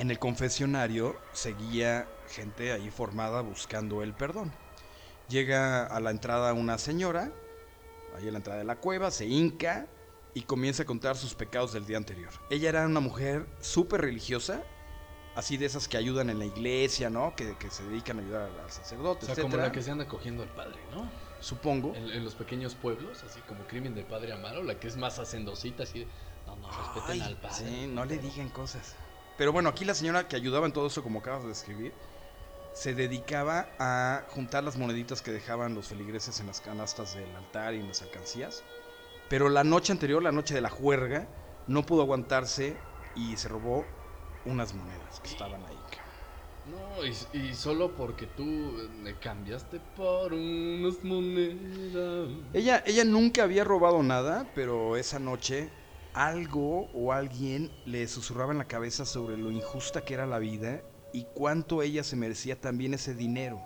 en 0.00 0.10
el 0.10 0.18
confesionario 0.18 1.14
seguía 1.32 2.08
gente 2.30 2.72
ahí 2.72 2.90
formada 2.90 3.42
buscando 3.42 4.02
el 4.02 4.14
perdón. 4.14 4.50
Llega 5.28 5.84
a 5.84 6.00
la 6.00 6.10
entrada 6.10 6.54
una 6.54 6.78
señora, 6.78 7.30
ahí 8.16 8.26
a 8.26 8.30
la 8.32 8.38
entrada 8.38 8.58
de 8.60 8.64
la 8.64 8.76
cueva, 8.76 9.10
se 9.10 9.26
hinca 9.26 9.86
y 10.32 10.42
comienza 10.42 10.84
a 10.84 10.86
contar 10.86 11.18
sus 11.18 11.34
pecados 11.34 11.74
del 11.74 11.84
día 11.84 11.98
anterior. 11.98 12.30
Ella 12.48 12.70
era 12.70 12.86
una 12.86 13.00
mujer 13.00 13.46
súper 13.60 14.00
religiosa, 14.00 14.64
así 15.36 15.58
de 15.58 15.66
esas 15.66 15.86
que 15.86 15.98
ayudan 15.98 16.30
en 16.30 16.38
la 16.38 16.46
iglesia, 16.46 17.10
¿no? 17.10 17.36
Que, 17.36 17.54
que 17.58 17.68
se 17.68 17.84
dedican 17.84 18.20
a 18.20 18.22
ayudar 18.22 18.42
al 18.44 18.64
O 18.64 18.70
sacerdote, 18.70 19.26
sea, 19.26 19.36
como 19.36 19.58
la 19.58 19.70
que 19.70 19.82
se 19.82 19.90
anda 19.90 20.08
cogiendo 20.08 20.42
al 20.42 20.48
padre, 20.48 20.80
¿no? 20.92 21.10
Supongo. 21.40 21.94
En, 21.94 22.08
en 22.08 22.24
los 22.24 22.34
pequeños 22.34 22.74
pueblos, 22.74 23.22
así 23.22 23.40
como 23.42 23.66
crimen 23.66 23.94
del 23.94 24.06
padre 24.06 24.32
Amaro, 24.32 24.62
la 24.62 24.80
que 24.80 24.88
es 24.88 24.96
más 24.96 25.18
hacendosita, 25.18 25.82
así 25.82 26.00
de, 26.00 26.06
no, 26.46 26.56
no, 26.56 26.68
respeten 26.70 27.10
Ay, 27.10 27.20
al 27.20 27.36
padre. 27.36 27.54
Sí, 27.54 27.86
no 27.86 28.06
le 28.06 28.16
digan 28.16 28.48
cosas. 28.48 28.96
Pero 29.40 29.54
bueno, 29.54 29.70
aquí 29.70 29.86
la 29.86 29.94
señora 29.94 30.28
que 30.28 30.36
ayudaba 30.36 30.66
en 30.66 30.72
todo 30.74 30.88
eso, 30.88 31.02
como 31.02 31.20
acabas 31.20 31.44
de 31.44 31.48
describir, 31.48 31.94
se 32.74 32.94
dedicaba 32.94 33.68
a 33.78 34.26
juntar 34.28 34.62
las 34.64 34.76
moneditas 34.76 35.22
que 35.22 35.32
dejaban 35.32 35.74
los 35.74 35.88
feligreses 35.88 36.40
en 36.40 36.46
las 36.46 36.60
canastas 36.60 37.14
del 37.14 37.34
altar 37.34 37.72
y 37.72 37.78
en 37.78 37.88
las 37.88 38.02
alcancías. 38.02 38.62
Pero 39.30 39.48
la 39.48 39.64
noche 39.64 39.92
anterior, 39.92 40.22
la 40.22 40.30
noche 40.30 40.52
de 40.52 40.60
la 40.60 40.68
juerga, 40.68 41.26
no 41.68 41.86
pudo 41.86 42.02
aguantarse 42.02 42.76
y 43.14 43.38
se 43.38 43.48
robó 43.48 43.86
unas 44.44 44.74
monedas 44.74 45.20
que 45.20 45.30
estaban 45.30 45.64
ahí. 45.64 45.78
No, 46.66 47.02
y, 47.02 47.16
y 47.38 47.54
solo 47.54 47.96
porque 47.96 48.26
tú 48.26 48.42
me 49.02 49.14
cambiaste 49.14 49.80
por 49.96 50.34
unas 50.34 51.02
monedas. 51.02 52.28
Ella, 52.52 52.82
ella 52.84 53.04
nunca 53.04 53.44
había 53.44 53.64
robado 53.64 54.02
nada, 54.02 54.44
pero 54.54 54.98
esa 54.98 55.18
noche 55.18 55.70
algo 56.14 56.90
o 56.92 57.12
alguien 57.12 57.70
le 57.84 58.06
susurraba 58.08 58.52
en 58.52 58.58
la 58.58 58.66
cabeza 58.66 59.04
sobre 59.04 59.36
lo 59.36 59.50
injusta 59.50 60.04
que 60.04 60.14
era 60.14 60.26
la 60.26 60.38
vida 60.38 60.82
y 61.12 61.24
cuánto 61.34 61.82
ella 61.82 62.04
se 62.04 62.16
merecía 62.16 62.60
también 62.60 62.94
ese 62.94 63.14
dinero. 63.14 63.60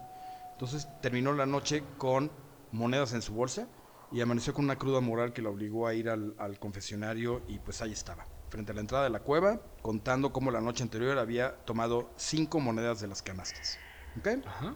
Entonces 0.52 0.88
terminó 1.02 1.32
la 1.32 1.46
noche 1.46 1.82
con 1.98 2.30
monedas 2.72 3.12
en 3.12 3.22
su 3.22 3.34
bolsa 3.34 3.68
y 4.12 4.20
amaneció 4.20 4.54
con 4.54 4.64
una 4.64 4.76
cruda 4.76 5.00
moral 5.00 5.32
que 5.32 5.42
la 5.42 5.50
obligó 5.50 5.86
a 5.86 5.94
ir 5.94 6.08
al, 6.08 6.34
al 6.38 6.58
confesionario 6.58 7.42
y 7.48 7.58
pues 7.58 7.82
ahí 7.82 7.92
estaba, 7.92 8.24
frente 8.48 8.72
a 8.72 8.74
la 8.74 8.80
entrada 8.80 9.04
de 9.04 9.10
la 9.10 9.20
cueva, 9.20 9.60
contando 9.82 10.32
cómo 10.32 10.50
la 10.50 10.60
noche 10.60 10.82
anterior 10.82 11.18
había 11.18 11.56
tomado 11.64 12.10
cinco 12.16 12.60
monedas 12.60 13.00
de 13.00 13.08
las 13.08 13.22
canastas. 13.22 13.78
¿Ok? 14.18 14.28
Ajá. 14.46 14.74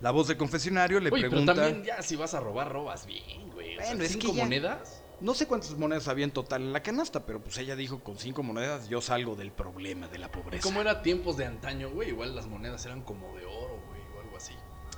La 0.00 0.12
voz 0.12 0.28
del 0.28 0.36
confesionario 0.36 1.00
le 1.00 1.10
Oye, 1.10 1.28
pregunta... 1.28 1.52
pero 1.54 1.66
también 1.66 1.84
ya 1.84 2.02
si 2.02 2.14
vas 2.16 2.32
a 2.32 2.40
robar, 2.40 2.72
robas 2.72 3.04
bien, 3.04 3.50
güey. 3.50 3.76
O 3.76 3.80
sea, 3.80 3.86
Bueno, 3.88 4.00
que 4.02 4.08
cinco 4.08 4.32
ya- 4.32 4.42
monedas. 4.44 5.02
No 5.20 5.34
sé 5.34 5.46
cuántas 5.46 5.76
monedas 5.76 6.06
había 6.06 6.24
en 6.24 6.30
total 6.30 6.62
en 6.62 6.72
la 6.72 6.82
canasta, 6.82 7.26
pero 7.26 7.40
pues 7.40 7.58
ella 7.58 7.74
dijo 7.74 8.00
con 8.00 8.18
cinco 8.18 8.44
monedas 8.44 8.88
yo 8.88 9.00
salgo 9.00 9.34
del 9.34 9.50
problema 9.50 10.06
de 10.06 10.18
la 10.18 10.30
pobreza. 10.30 10.62
Como 10.62 10.80
era 10.80 11.02
tiempos 11.02 11.36
de 11.36 11.46
antaño, 11.46 11.90
güey, 11.90 12.10
igual 12.10 12.36
las 12.36 12.46
monedas 12.46 12.86
eran 12.86 13.02
como 13.02 13.36
de 13.36 13.44
oro, 13.44 13.82
güey, 13.88 14.00
o 14.16 14.20
algo 14.20 14.36
así. 14.36 14.54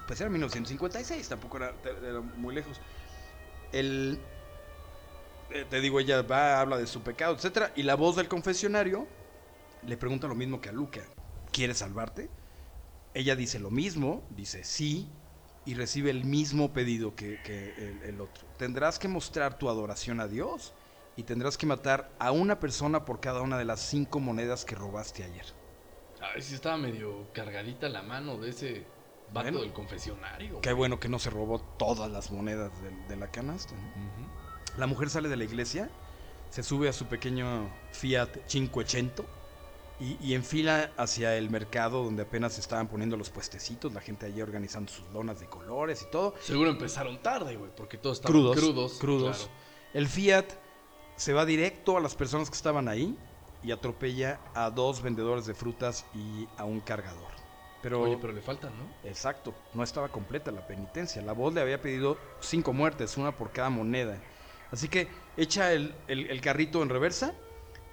Pues 0.06 0.20
era 0.20 0.28
1956, 0.28 1.28
tampoco 1.28 1.56
era, 1.56 1.74
era 1.84 2.20
muy 2.20 2.54
lejos. 2.54 2.80
El, 3.72 4.20
eh, 5.50 5.64
te 5.68 5.80
digo, 5.80 6.00
ella 6.00 6.20
va, 6.22 6.60
habla 6.60 6.76
de 6.76 6.86
su 6.86 7.02
pecado, 7.02 7.34
etcétera, 7.34 7.72
y 7.74 7.82
la 7.82 7.94
voz 7.94 8.16
del 8.16 8.28
confesionario 8.28 9.06
le 9.86 9.96
pregunta 9.96 10.28
lo 10.28 10.34
mismo 10.34 10.60
que 10.60 10.68
a 10.68 10.72
Luca. 10.72 11.00
¿Quieres 11.50 11.78
salvarte? 11.78 12.28
Ella 13.14 13.34
dice 13.36 13.58
lo 13.58 13.70
mismo, 13.70 14.22
dice 14.30 14.64
sí, 14.64 15.08
y 15.66 15.74
recibe 15.74 16.10
el 16.10 16.24
mismo 16.24 16.72
pedido 16.72 17.14
que, 17.14 17.38
que 17.42 17.74
el, 17.76 18.02
el 18.02 18.20
otro. 18.20 18.46
Tendrás 18.56 18.98
que 18.98 19.08
mostrar 19.08 19.58
tu 19.58 19.68
adoración 19.68 20.20
a 20.20 20.26
Dios 20.28 20.72
y 21.16 21.24
tendrás 21.24 21.58
que 21.58 21.66
matar 21.66 22.10
a 22.18 22.32
una 22.32 22.58
persona 22.60 23.04
por 23.04 23.20
cada 23.20 23.42
una 23.42 23.58
de 23.58 23.64
las 23.64 23.80
cinco 23.80 24.20
monedas 24.20 24.64
que 24.64 24.74
robaste 24.74 25.22
ayer. 25.24 25.44
Ay, 26.20 26.42
sí 26.42 26.54
estaba 26.54 26.76
medio 26.76 27.30
cargadita 27.32 27.88
la 27.88 28.02
mano 28.02 28.38
de 28.38 28.50
ese 28.50 28.86
vato 29.32 29.44
Bueno. 29.44 29.60
del 29.60 29.72
confesionario. 29.72 30.60
Qué 30.60 30.72
bueno 30.72 30.98
que 30.98 31.08
no 31.08 31.18
se 31.18 31.30
robó 31.30 31.60
todas 31.78 32.10
las 32.10 32.30
monedas 32.30 32.70
del- 32.82 33.06
de, 33.08 33.16
la 33.16 33.30
canasta. 33.30 33.74
¿no? 33.74 33.80
Ujú. 33.80 34.78
La 34.78 34.86
mujer 34.86 35.08
sale 35.10 35.28
de 35.28 35.36
la 35.36 35.44
iglesia, 35.44 35.90
se 36.50 36.62
sube 36.62 36.88
a 36.88 36.92
su 36.92 37.06
pequeño 37.06 37.70
Fiat 37.92 38.28
500 38.48 39.24
y, 40.00 40.16
y 40.20 40.34
enfila 40.34 40.90
hacia 40.96 41.36
el 41.36 41.50
mercado 41.50 42.02
donde 42.02 42.22
apenas 42.22 42.54
se 42.54 42.60
estaban 42.60 42.88
poniendo 42.88 43.16
los 43.16 43.30
puestecitos, 43.30 43.92
la 43.92 44.00
gente 44.00 44.26
allí 44.26 44.40
organizando 44.40 44.90
sus 44.90 45.06
lonas 45.12 45.40
de 45.40 45.46
colores 45.46 46.02
y 46.02 46.10
todo. 46.10 46.34
Seguro 46.40 46.70
empezaron 46.70 47.22
tarde, 47.22 47.56
güey, 47.56 47.70
porque 47.76 47.98
todos 47.98 48.18
estaban 48.18 48.32
Crudos, 48.32 48.56
crudos. 48.56 48.92
crudos. 48.98 49.36
claro. 49.38 49.52
El 49.92 50.08
Fiat 50.08 50.46
se 51.16 51.32
va 51.32 51.44
directo 51.44 51.96
a 51.96 52.00
las 52.00 52.14
personas 52.14 52.48
que 52.48 52.56
estaban 52.56 52.88
ahí 52.88 53.16
y 53.62 53.72
atropella 53.72 54.40
a 54.54 54.70
dos 54.70 55.02
vendedores 55.02 55.44
de 55.44 55.52
frutas 55.54 56.06
y 56.14 56.48
a 56.56 56.64
un 56.64 56.80
cargador. 56.80 57.28
Pero, 57.82 58.02
Oye, 58.02 58.18
pero 58.20 58.32
le 58.32 58.40
faltan, 58.42 58.72
¿no? 58.78 59.08
exacto, 59.08 59.54
no 59.74 59.82
estaba 59.82 60.08
completa 60.10 60.50
la 60.50 60.66
penitencia. 60.66 61.20
La 61.22 61.32
voz 61.32 61.52
le 61.54 61.60
había 61.60 61.80
pedido 61.80 62.16
cinco 62.40 62.72
muertes, 62.72 63.16
una 63.16 63.36
por 63.36 63.52
cada 63.52 63.70
moneda. 63.70 64.18
Así 64.70 64.88
que 64.88 65.08
echa 65.36 65.72
el, 65.72 65.94
el- 66.06 66.30
el 66.30 66.40
carrito 66.40 66.82
en 66.82 66.88
reversa 66.90 67.34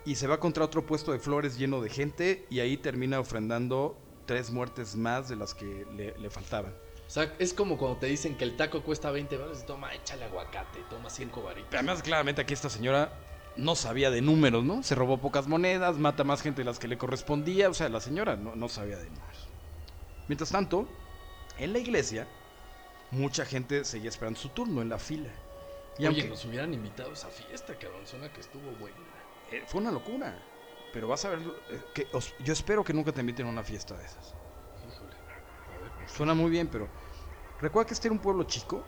y 0.08 0.16
se 0.16 0.26
va 0.26 0.40
contra 0.40 0.64
otro 0.64 0.86
puesto 0.86 1.12
de 1.12 1.20
flores 1.20 1.58
lleno 1.58 1.82
de 1.82 1.90
gente 1.90 2.48
y 2.50 2.62
ahí 2.62 2.78
termina 2.78 3.20
ofrendando 3.20 3.98
tres 4.26 4.52
muertes 4.52 4.96
más 4.96 5.28
de 5.28 5.36
las 5.36 5.54
que 5.54 5.86
le, 5.98 6.18
le 6.18 6.30
faltaban. 6.30 6.74
O 7.06 7.10
sea, 7.10 7.36
es 7.40 7.54
como 7.54 7.78
cuando 7.78 8.00
te 8.00 8.06
dicen 8.06 8.38
que 8.38 8.46
el 8.46 8.56
taco 8.56 8.84
cuesta 8.84 9.12
20 9.12 9.36
baros 9.36 9.60
y 9.62 9.66
toma, 9.66 9.94
échale 9.94 10.24
aguacate, 10.24 10.80
toma 10.90 11.10
5 11.10 11.44
varitas. 11.44 11.68
Pero 11.70 11.80
además, 11.80 12.02
claramente 12.04 12.42
aquí 12.42 12.54
esta 12.54 12.70
señora 12.70 13.20
no 13.58 13.76
sabía 13.76 14.10
de 14.10 14.22
números, 14.22 14.64
¿no? 14.64 14.82
Se 14.82 14.96
robó 14.96 15.18
pocas 15.18 15.50
monedas, 15.50 15.98
mata 15.98 16.24
más 16.24 16.42
gente 16.42 16.62
de 16.62 16.66
las 16.66 16.80
que 16.80 16.88
le 16.88 16.98
correspondía. 16.98 17.70
O 17.70 17.74
sea, 17.74 17.90
la 17.90 18.00
señora 18.00 18.38
no, 18.38 18.56
no 18.56 18.70
sabía 18.70 18.96
de 18.96 19.10
números. 19.10 19.48
Mientras 20.30 20.52
tanto, 20.52 20.88
en 21.58 21.74
la 21.74 21.80
iglesia, 21.80 22.30
mucha 23.12 23.46
gente 23.46 23.84
seguía 23.84 24.10
esperando 24.10 24.40
su 24.40 24.48
turno 24.50 24.82
en 24.82 24.88
la 24.88 25.00
fila. 25.00 25.30
Y 25.98 26.06
Oye, 26.06 26.08
aunque 26.08 26.30
nos 26.30 26.46
hubieran 26.46 26.74
invitado 26.74 27.10
a 27.10 27.14
esa 27.14 27.28
fiesta, 27.28 27.76
cabrón, 27.78 28.08
suena 28.08 28.32
que 28.32 28.40
estuvo 28.40 28.72
buena. 28.80 29.17
Eh, 29.48 29.64
fue 29.66 29.82
una 29.82 29.92
locura. 29.92 30.48
Pero 30.92 31.08
vas 31.08 31.26
a 31.26 31.30
ver, 31.30 31.42
eh, 31.70 31.86
que 31.94 32.10
os- 32.14 32.36
yo 32.40 32.54
espero 32.54 32.84
que 32.84 32.94
nunca 32.94 33.12
te 33.12 33.22
inviten 33.22 33.46
a 33.48 33.50
una 33.50 33.64
fiesta 33.64 33.98
de 33.98 34.06
esas. 34.06 34.36
Híjole. 34.84 35.16
Pues, 35.98 36.12
Suena 36.12 36.34
muy 36.34 36.50
bien, 36.50 36.70
pero 36.70 36.92
recuerda 37.60 37.88
que 37.88 37.94
este 37.94 38.08
era 38.08 38.14
un 38.14 38.22
pueblo 38.22 38.44
chico 38.44 38.88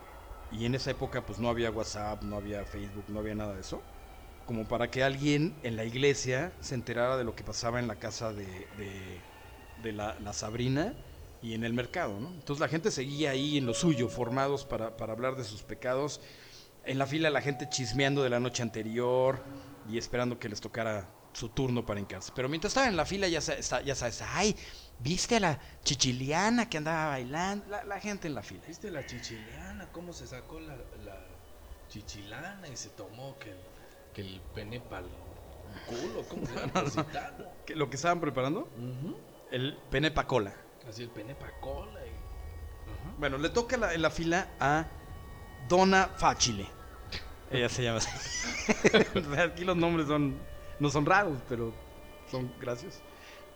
y 0.49 0.65
en 0.65 0.75
esa 0.75 0.91
época 0.91 1.25
pues 1.25 1.39
no 1.39 1.49
había 1.49 1.71
WhatsApp, 1.71 2.23
no 2.23 2.37
había 2.37 2.65
Facebook, 2.65 3.05
no 3.09 3.19
había 3.19 3.35
nada 3.35 3.55
de 3.55 3.61
eso. 3.61 3.85
Como 4.45 4.67
para 4.67 4.89
que 4.89 5.03
alguien 5.03 5.59
en 5.63 5.75
la 5.75 5.85
iglesia 5.85 6.55
se 6.59 6.75
enterara 6.75 7.17
de 7.17 7.23
lo 7.23 7.35
que 7.35 7.43
pasaba 7.43 7.79
en 7.79 7.87
la 7.87 7.99
casa 7.99 8.33
de, 8.33 8.67
de- 8.73 9.25
de 9.77 9.93
la, 9.93 10.17
la 10.19 10.33
Sabrina 10.33 10.97
y 11.41 11.53
en 11.53 11.63
el 11.63 11.73
mercado, 11.73 12.19
¿no? 12.19 12.29
Entonces 12.33 12.59
la 12.59 12.67
gente 12.67 12.91
seguía 12.91 13.31
ahí 13.31 13.57
en 13.57 13.65
lo 13.65 13.73
suyo, 13.73 14.09
formados 14.09 14.65
para, 14.65 14.97
para 14.97 15.13
hablar 15.13 15.35
de 15.37 15.43
sus 15.43 15.63
pecados. 15.63 16.21
En 16.83 16.97
la 16.97 17.05
fila 17.07 17.29
la 17.29 17.41
gente 17.41 17.69
chismeando 17.69 18.23
de 18.23 18.29
la 18.29 18.39
noche 18.39 18.63
anterior 18.63 19.45
y 19.89 19.97
esperando 19.97 20.37
que 20.39 20.49
les 20.49 20.61
tocara 20.61 21.09
su 21.33 21.49
turno 21.49 21.85
para 21.85 21.99
hincarse. 21.99 22.31
Pero 22.35 22.49
mientras 22.49 22.71
estaba 22.71 22.87
en 22.87 22.95
la 22.95 23.05
fila 23.05 23.27
ya, 23.27 23.39
ya 23.39 23.95
sabes, 23.95 24.21
ay, 24.21 24.55
¿viste 24.99 25.35
a 25.37 25.39
la 25.39 25.59
chichiliana 25.83 26.69
que 26.69 26.77
andaba 26.77 27.07
bailando? 27.09 27.65
La, 27.67 27.83
la 27.83 27.99
gente 27.99 28.27
en 28.27 28.35
la 28.35 28.43
fila. 28.43 28.63
¿Viste 28.67 28.91
la 28.91 29.05
chichilana? 29.05 29.91
¿Cómo 29.91 30.13
se 30.13 30.27
sacó 30.27 30.59
la, 30.59 30.75
la 31.03 31.17
chichilana 31.87 32.67
y 32.67 32.75
se 32.77 32.89
tomó 32.89 33.37
que 33.39 33.51
el, 33.51 33.59
que 34.13 34.21
el 34.21 34.41
pene 34.53 34.81
culo? 34.81 36.23
¿Cómo 36.29 36.45
se 36.45 36.55
llama? 36.55 36.73
Positano. 36.73 37.45
¿Qué- 37.65 37.75
¿Lo 37.75 37.89
que 37.89 37.95
estaban 37.95 38.19
preparando? 38.19 38.69
El 39.51 39.77
pene 39.89 40.11
pa' 40.11 40.27
cola. 40.27 40.53
Así 40.87 41.03
el 41.03 41.09
pene 41.09 41.35
pa' 41.35 41.51
cola 41.61 41.99
y... 42.05 42.11
Bueno, 43.17 43.37
le 43.37 43.49
toca 43.49 43.77
la- 43.77 43.93
en 43.93 44.01
la 44.01 44.09
fila 44.09 44.47
a 44.59 44.85
Dona 45.67 46.07
Facile. 46.07 46.67
Ella 47.51 47.69
se 47.69 47.83
llama 47.83 47.97
así. 47.97 48.09
Aquí 49.39 49.63
los 49.65 49.75
nombres 49.77 50.07
son, 50.07 50.37
no 50.79 50.89
son 50.89 51.05
raros, 51.05 51.39
pero 51.49 51.73
son 52.29 52.51
graciosos. 52.59 53.01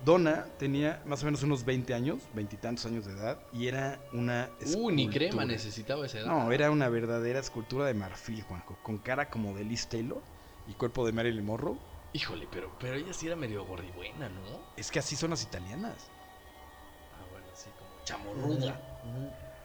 Donna 0.03 0.47
tenía 0.59 1.01
más 1.05 1.21
o 1.21 1.25
menos 1.25 1.43
unos 1.43 1.63
20 1.63 1.93
años, 1.93 2.23
veintitantos 2.33 2.85
años 2.85 3.05
de 3.05 3.13
edad, 3.13 3.39
y 3.53 3.67
era 3.67 3.99
una 4.11 4.49
Uh, 4.75 4.91
ni 4.91 5.07
crema 5.07 5.25
escultura. 5.27 5.45
necesitaba 5.45 6.05
esa 6.05 6.19
edad. 6.19 6.27
No, 6.27 6.51
era 6.51 6.71
una 6.71 6.89
verdadera 6.89 7.39
escultura 7.39 7.85
de 7.85 7.93
marfil, 7.93 8.41
Juanjo, 8.43 8.77
con 8.83 8.97
cara 8.97 9.29
como 9.29 9.53
de 9.53 9.63
Liz 9.63 9.87
Taylor 9.87 10.21
y 10.67 10.73
cuerpo 10.73 11.05
de 11.05 11.13
Marilyn 11.13 11.45
Monroe. 11.45 11.77
Híjole, 12.11 12.47
pero, 12.51 12.71
pero 12.79 12.95
ella 12.95 13.13
sí 13.13 13.27
era 13.27 13.35
medio 13.37 13.63
gordibuena, 13.65 14.27
¿no? 14.27 14.59
Es 14.75 14.91
que 14.91 14.99
así 14.99 15.15
son 15.15 15.29
las 15.29 15.41
italianas. 15.43 16.09
Ah, 17.15 17.25
bueno, 17.31 17.45
así 17.53 17.69
como 17.69 18.03
chamorruda. 18.03 18.81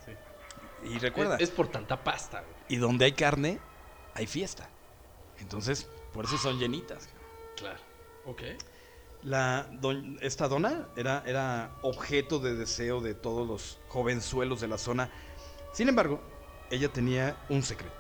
Sí. 0.05 0.13
Y 0.89 0.99
recuerda, 0.99 1.35
Es, 1.37 1.43
es 1.43 1.51
por 1.51 1.67
tanta 1.69 2.05
pasta, 2.05 2.43
güey. 2.43 2.53
y 2.69 2.77
donde 2.77 3.07
hay 3.07 3.13
carne, 3.13 3.59
hay 4.19 4.27
fiesta. 4.27 4.69
Entonces, 5.41 5.87
por 6.13 6.25
eso 6.25 6.37
son 6.39 6.59
llenitas. 6.59 7.09
Claro. 7.57 7.79
Ok. 8.27 8.43
La, 9.23 9.69
don- 9.81 10.19
esta 10.21 10.49
dona 10.49 10.89
era, 10.97 11.23
era 11.27 11.71
objeto 11.83 12.39
de 12.41 12.55
deseo 12.55 13.01
de 13.01 13.15
todos 13.15 13.47
los 13.47 13.79
jovenzuelos 13.89 14.61
de 14.61 14.69
la 14.69 14.79
zona. 14.79 15.11
Sin 15.73 15.89
embargo, 15.89 16.21
ella 16.71 16.89
tenía 16.93 17.37
un 17.49 17.63
secreto. 17.63 17.95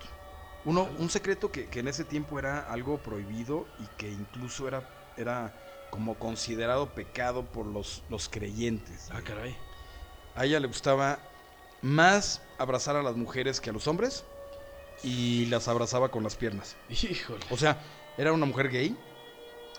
Uno, 0.64 0.88
un 0.98 1.08
secreto 1.08 1.50
que, 1.52 1.68
que 1.68 1.80
en 1.80 1.88
ese 1.88 2.04
tiempo 2.04 2.38
era 2.38 2.60
algo 2.70 2.98
prohibido 2.98 3.66
y 3.78 3.86
que 3.96 4.10
incluso 4.10 4.66
era, 4.66 4.88
era 5.16 5.54
como 5.90 6.18
considerado 6.18 6.94
pecado 6.94 7.44
por 7.44 7.64
los, 7.66 8.02
los 8.10 8.28
creyentes. 8.28 9.08
Ah, 9.12 9.22
caray. 9.24 9.56
A 10.34 10.44
ella 10.44 10.58
le 10.60 10.66
gustaba 10.66 11.20
más 11.80 12.42
abrazar 12.58 12.96
a 12.96 13.02
las 13.02 13.14
mujeres 13.16 13.60
que 13.60 13.70
a 13.70 13.72
los 13.72 13.86
hombres 13.86 14.24
y 15.02 15.46
las 15.46 15.68
abrazaba 15.68 16.10
con 16.10 16.22
las 16.24 16.36
piernas. 16.36 16.76
Híjole. 16.88 17.44
O 17.50 17.56
sea, 17.56 17.80
era 18.16 18.32
una 18.32 18.46
mujer 18.46 18.68
gay 18.70 18.96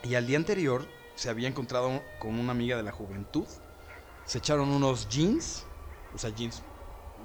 y 0.03 0.15
al 0.15 0.25
día 0.27 0.37
anterior 0.37 0.87
se 1.15 1.29
había 1.29 1.47
encontrado 1.47 2.01
con 2.19 2.39
una 2.39 2.51
amiga 2.51 2.77
de 2.77 2.83
la 2.83 2.91
juventud. 2.91 3.45
Se 4.25 4.37
echaron 4.37 4.69
unos 4.69 5.09
jeans, 5.09 5.65
o 6.13 6.17
sea, 6.17 6.29
jeans, 6.29 6.63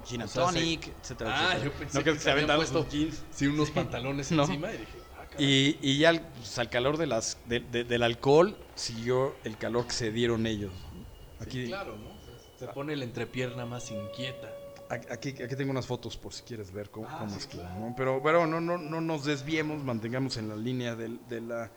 gin 0.03 0.21
and 0.21 0.29
O 0.29 0.33
sea, 0.33 0.47
se- 0.47 0.53
tonic, 0.59 0.87
etcétera, 1.01 1.31
Ah, 1.33 1.43
etcétera. 1.55 1.63
yo 1.65 1.71
pensé 1.79 1.97
No 1.99 2.03
que, 2.03 2.13
que 2.13 2.19
se 2.19 2.31
habían 2.31 2.47
dado 2.47 2.59
puesto 2.59 2.87
jeans. 2.89 3.23
sí, 3.31 3.47
unos 3.47 3.69
pantalones 3.71 4.31
No. 4.31 4.43
encima 4.43 4.73
y 4.73 4.77
dije, 4.79 4.99
ah. 5.17 5.25
Y, 5.37 5.77
y 5.81 5.97
ya 5.99 6.09
al, 6.09 6.21
pues, 6.33 6.57
al 6.59 6.69
calor 6.69 6.97
de 6.97 7.07
las, 7.07 7.37
de- 7.45 7.59
de- 7.61 7.83
del 7.83 8.03
alcohol 8.03 8.57
siguió 8.75 9.35
el 9.43 9.57
calor 9.57 9.87
que 9.87 9.93
se 9.93 10.11
dieron 10.11 10.47
ellos. 10.47 10.73
Sí, 10.73 11.05
Aquí 11.43 11.65
claro, 11.67 11.95
¿no? 11.97 12.09
Se, 12.57 12.65
Se 12.65 12.71
pone 12.73 12.95
la 12.95 13.03
entrepierna 13.03 13.65
más 13.65 13.91
inquieta. 13.91 14.49
Aquí, 14.89 15.29
aquí 15.29 15.55
tengo 15.55 15.71
unas 15.71 15.87
fotos 15.87 16.15
por 16.15 16.33
si 16.33 16.43
quieres 16.43 16.71
ver 16.71 16.89
cómo, 16.89 17.07
Ah, 17.09 17.17
cómo 17.19 17.31
sí, 17.31 17.39
estuvo, 17.39 17.61
claro. 17.61 17.79
¿no? 17.79 17.95
Pero, 17.95 18.21
pero 18.23 18.45
no, 18.47 18.61
no, 18.61 18.77
no 18.77 19.01
nos 19.01 19.25
desviemos, 19.25 19.83
mantengamos 19.83 20.37
en 20.37 20.49
la 20.49 20.55
línea 20.55 20.95
de, 20.95 21.41
la 21.41 21.71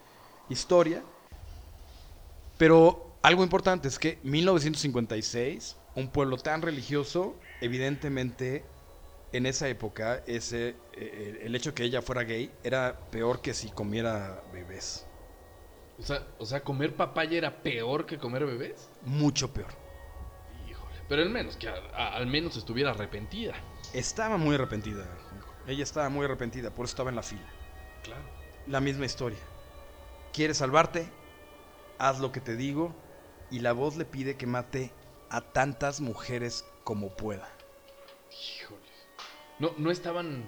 historia. 0.49 1.03
Pero 2.59 3.17
algo 3.23 3.43
importante 3.43 3.89
es 3.89 3.99
que 3.99 4.19
1956, 4.25 5.77
un 5.95 6.09
pueblo 6.09 6.37
tan 6.37 6.61
religioso, 6.61 7.37
evidentemente 7.61 8.65
en 9.33 9.47
esa 9.47 9.69
época 9.69 10.23
ese, 10.27 10.77
eh, 10.95 11.41
el 11.43 11.55
hecho 11.55 11.75
que 11.75 11.85
ella 11.85 12.03
fuera 12.03 12.25
gay 12.25 12.51
era 12.63 12.99
peor 13.11 13.41
que 13.41 13.55
si 13.55 13.71
comiera 13.71 14.43
bebés. 14.53 15.07
O 15.99 16.03
sea, 16.03 16.27
o 16.39 16.47
sea, 16.47 16.63
comer 16.63 16.95
papaya 16.95 17.39
era 17.39 17.63
peor 17.63 18.07
que 18.07 18.19
comer 18.19 18.45
bebés. 18.47 18.89
Mucho 19.03 19.53
peor. 19.53 19.88
Pero 21.09 21.23
al 21.23 21.31
menos 21.31 21.57
que 21.57 21.69
a- 21.69 21.75
a- 21.95 22.15
al 22.15 22.27
menos 22.27 22.57
estuviera 22.57 22.91
arrepentida. 22.91 23.55
Estaba 23.95 24.37
muy 24.37 24.55
arrepentida. 24.55 25.07
Ella 25.67 25.83
estaba 25.83 26.09
muy 26.09 26.25
arrepentida, 26.25 26.71
por 26.71 26.85
eso 26.85 26.93
estaba 26.93 27.11
en 27.11 27.17
la 27.17 27.23
fila. 27.23 27.49
Claro. 28.03 28.23
la 28.67 28.81
misma 28.81 29.07
historia. 29.07 29.39
¿Quieres 30.35 30.59
salvarte? 30.59 31.11
Haz 31.99 32.21
lo 32.21 32.33
que 32.33 32.41
te 32.41 32.55
digo. 32.55 32.95
Y 33.51 33.61
la 33.61 33.73
voz 33.73 33.97
le 33.97 34.05
pide 34.05 34.37
que 34.37 34.47
mate 34.47 34.93
a 35.31 35.41
tantas 35.41 36.01
mujeres 36.03 36.67
como 36.85 37.17
pueda. 37.17 37.49
Híjole. 38.31 38.83
¿No, 39.59 39.73
¿No 39.79 39.91
estaban 39.91 40.45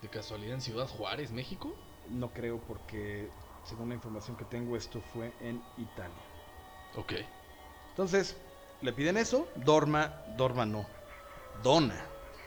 de 0.00 0.08
casualidad 0.08 0.54
en 0.54 0.60
Ciudad 0.62 0.88
Juárez, 0.88 1.30
México? 1.30 1.74
No 2.08 2.32
creo 2.32 2.58
porque, 2.66 3.30
según 3.64 3.90
la 3.90 3.94
información 3.94 4.34
que 4.36 4.46
tengo, 4.46 4.76
esto 4.76 5.02
fue 5.12 5.34
en 5.40 5.62
Italia. 5.76 6.24
Ok. 6.96 7.12
Entonces, 7.90 8.36
le 8.82 8.92
piden 8.92 9.16
eso. 9.16 9.48
Dorma, 9.56 10.22
Dorma 10.36 10.64
no. 10.66 10.86
Dona. 11.62 11.96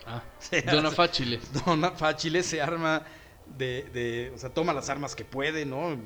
Ah, 0.06 0.24
Dona 0.72 0.88
hace- 0.90 0.96
Fáchile. 0.96 1.40
Dona 1.66 1.92
Fáchile 1.92 2.44
se 2.44 2.62
arma 2.62 3.04
de, 3.46 3.84
de- 3.94 4.32
O 4.36 4.38
sea, 4.38 4.50
toma 4.54 4.74
las 4.74 4.90
armas 4.90 5.16
que 5.16 5.26
puede, 5.26 5.66
¿no? 5.66 5.98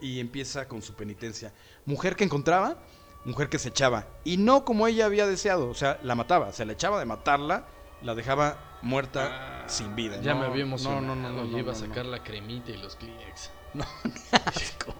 Y 0.00 0.20
empieza 0.20 0.68
con 0.68 0.82
su 0.82 0.94
penitencia. 0.94 1.52
Mujer 1.84 2.14
que 2.16 2.22
encontraba, 2.24 2.76
mujer 3.24 3.48
que 3.48 3.58
se 3.58 3.70
echaba. 3.70 4.06
Y 4.24 4.36
no 4.36 4.64
como 4.64 4.86
ella 4.86 5.06
había 5.06 5.26
deseado. 5.26 5.68
O 5.68 5.74
sea, 5.74 5.98
la 6.02 6.14
mataba. 6.14 6.52
Se 6.52 6.64
la 6.64 6.74
echaba 6.74 6.98
de 7.00 7.06
matarla, 7.06 7.66
la 8.02 8.14
dejaba 8.14 8.78
muerta 8.82 9.62
Ah, 9.64 9.68
sin 9.68 9.96
vida. 9.96 10.20
Ya 10.20 10.34
No, 10.34 10.40
me 10.40 10.46
había 10.46 10.62
emocionado. 10.62 11.00
No, 11.00 11.16
no, 11.16 11.28
no. 11.30 11.42
no, 11.42 11.44
no, 11.44 11.58
iba 11.58 11.72
a 11.72 11.74
no, 11.74 11.80
no. 11.80 11.86
sacar 11.88 12.06
la 12.06 12.22
cremita 12.22 12.70
y 12.70 12.76
los 12.76 12.94
Kleenex. 12.96 13.50
asco. 14.46 14.94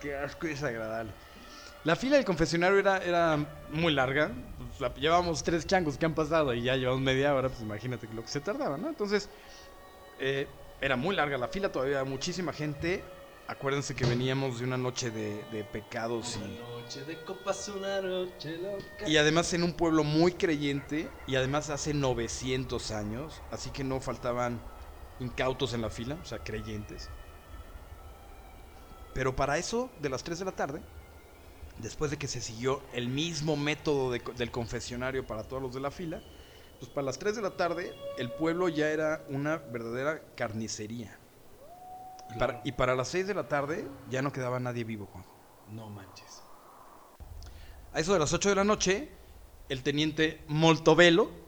Qué 0.00 0.16
asco 0.16 0.46
y 0.46 0.50
desagradable. 0.50 1.12
La 1.84 1.96
fila 1.96 2.16
del 2.16 2.24
confesionario 2.24 2.78
era, 2.78 2.98
era 2.98 3.36
muy 3.72 3.92
larga. 3.92 4.30
Pues, 4.58 4.80
la- 4.80 4.94
llevábamos 4.94 5.42
tres 5.42 5.66
changos 5.66 5.98
que 5.98 6.06
han 6.06 6.14
pasado 6.14 6.54
y 6.54 6.62
ya 6.62 6.76
llevamos 6.76 7.00
media 7.00 7.34
hora. 7.34 7.48
Pues 7.48 7.60
imagínate 7.60 8.08
lo 8.14 8.22
que 8.22 8.28
se 8.28 8.40
tardaba, 8.40 8.76
¿no? 8.78 8.88
Entonces, 8.88 9.28
eh, 10.20 10.46
era 10.80 10.96
muy 10.96 11.16
larga 11.16 11.36
la 11.38 11.48
fila, 11.48 11.72
todavía 11.72 12.04
muchísima 12.04 12.52
gente. 12.52 13.02
Acuérdense 13.48 13.96
que 13.96 14.04
veníamos 14.06 14.60
de 14.60 14.64
una 14.64 14.76
noche 14.76 15.10
de, 15.10 15.42
de 15.50 15.64
pecados 15.64 16.36
y, 16.36 16.60
noche 16.80 17.04
de 17.04 17.20
copas, 17.24 17.68
una 17.68 18.00
noche 18.00 18.56
loca. 18.58 19.08
y 19.08 19.16
además 19.16 19.52
en 19.52 19.64
un 19.64 19.72
pueblo 19.72 20.04
muy 20.04 20.32
creyente 20.32 21.10
y 21.26 21.34
además 21.34 21.68
hace 21.68 21.92
900 21.92 22.92
años. 22.92 23.42
Así 23.50 23.70
que 23.70 23.82
no 23.82 24.00
faltaban 24.00 24.60
incautos 25.18 25.74
en 25.74 25.82
la 25.82 25.90
fila, 25.90 26.16
o 26.22 26.24
sea, 26.24 26.38
creyentes. 26.38 27.10
Pero 29.12 29.34
para 29.36 29.58
eso, 29.58 29.90
de 30.00 30.08
las 30.08 30.22
3 30.22 30.38
de 30.38 30.44
la 30.44 30.52
tarde, 30.52 30.80
después 31.78 32.10
de 32.10 32.18
que 32.18 32.28
se 32.28 32.40
siguió 32.40 32.82
el 32.92 33.08
mismo 33.08 33.56
método 33.56 34.10
de 34.10 34.20
del 34.36 34.50
confesionario 34.50 35.26
para 35.26 35.44
todos 35.44 35.62
los 35.62 35.74
de 35.74 35.80
la 35.80 35.90
fila, 35.90 36.22
pues 36.78 36.90
para 36.90 37.04
las 37.06 37.18
3 37.18 37.36
de 37.36 37.42
la 37.42 37.50
tarde 37.56 37.94
el 38.18 38.30
pueblo 38.32 38.68
ya 38.68 38.88
era 38.90 39.24
una 39.28 39.56
verdadera 39.56 40.22
carnicería. 40.36 41.16
Y, 42.30 42.38
para, 42.38 42.54
Claro. 42.54 42.60
y 42.64 42.72
para 42.72 42.94
las 42.94 43.08
6 43.08 43.26
de 43.26 43.34
la 43.34 43.48
tarde 43.48 43.86
ya 44.10 44.22
no 44.22 44.32
quedaba 44.32 44.58
nadie 44.60 44.84
vivo, 44.84 45.06
Juanjo. 45.06 45.30
No 45.70 45.88
manches. 45.90 46.42
A 47.92 48.00
eso 48.00 48.12
de 48.14 48.18
las 48.18 48.32
8 48.32 48.48
de 48.50 48.54
la 48.54 48.64
noche, 48.64 49.10
el 49.68 49.82
teniente 49.82 50.42
Moltovelo 50.48 51.42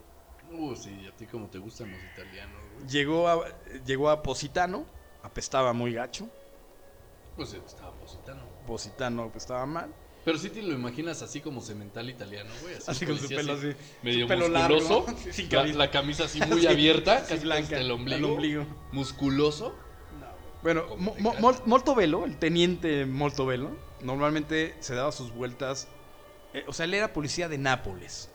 Uh, 0.52 0.76
sí, 0.76 1.04
a 1.12 1.16
ti 1.16 1.26
como 1.26 1.48
te 1.48 1.58
gustan 1.58 1.90
los 1.90 2.00
italianos, 2.12 2.60
güey. 2.76 2.86
llegó 2.88 3.26
a, 3.28 3.44
llegó 3.84 4.08
a 4.08 4.22
Positano, 4.22 4.84
apestaba 5.24 5.72
muy 5.72 5.92
gacho. 5.92 6.28
Pues 7.34 7.54
estaba 7.54 7.90
positano. 7.94 8.42
Positano 8.64 9.24
apestaba 9.24 9.66
mal. 9.66 9.92
Pero 10.24 10.38
sí 10.38 10.48
te 10.50 10.62
lo 10.62 10.72
imaginas 10.72 11.20
así 11.22 11.40
como 11.40 11.60
cemental 11.60 12.08
italiano, 12.08 12.50
güey. 12.62 12.76
Así, 12.86 13.04
con 13.04 13.18
su 13.18 13.28
pelo 13.28 13.52
así. 13.52 13.72
Medio 14.02 14.22
su 14.24 14.28
pelo 14.28 14.48
musculoso. 14.48 15.04
largo, 15.06 15.32
sin 15.32 15.78
la, 15.78 15.90
camisa 15.90 16.24
así 16.24 16.40
muy 16.48 16.66
abierta, 16.66 17.20
sí, 17.20 17.26
casi 17.34 17.42
blanca, 17.44 17.62
hasta 17.64 17.80
el 17.80 17.90
ombligo. 17.90 18.66
Musculoso. 18.92 19.78
Bueno, 20.62 20.86
Como 20.88 21.14
Mo- 21.18 21.34
Mo- 21.40 21.62
Moltovelo, 21.66 22.24
el 22.24 22.38
teniente 22.38 23.04
Moltovelo, 23.04 23.76
normalmente 24.00 24.74
se 24.80 24.94
daba 24.94 25.12
sus 25.12 25.30
vueltas. 25.32 25.88
eh, 26.54 26.64
o 26.66 26.72
sea, 26.72 26.84
él 26.86 26.94
era 26.94 27.12
policía 27.12 27.48
de 27.48 27.58
Nápoles. 27.58 28.30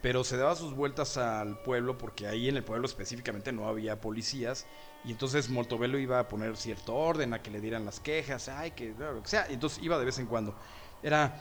Pero 0.00 0.24
se 0.24 0.36
daba 0.36 0.56
sus 0.56 0.74
vueltas 0.74 1.16
al 1.16 1.62
pueblo 1.62 1.96
porque 1.96 2.26
ahí 2.26 2.48
en 2.48 2.56
el 2.56 2.64
pueblo 2.64 2.86
específicamente 2.86 3.52
no 3.52 3.68
había 3.68 4.00
policías. 4.00 4.66
Y 5.04 5.12
entonces 5.12 5.48
Moltovelo 5.48 5.96
iba 6.00 6.18
a 6.18 6.26
poner 6.28 6.56
cierto 6.56 6.96
orden, 6.96 7.32
a 7.34 7.42
que 7.42 7.52
le 7.52 7.60
dieran 7.60 7.84
las 7.84 8.00
quejas, 8.00 8.48
ay, 8.48 8.72
que 8.72 8.92
lo 8.98 9.22
que 9.22 9.28
sea. 9.28 9.46
Y 9.48 9.54
entonces 9.54 9.80
iba 9.84 9.96
de 10.00 10.04
vez 10.04 10.18
en 10.18 10.26
cuando. 10.26 10.56
Era, 11.02 11.34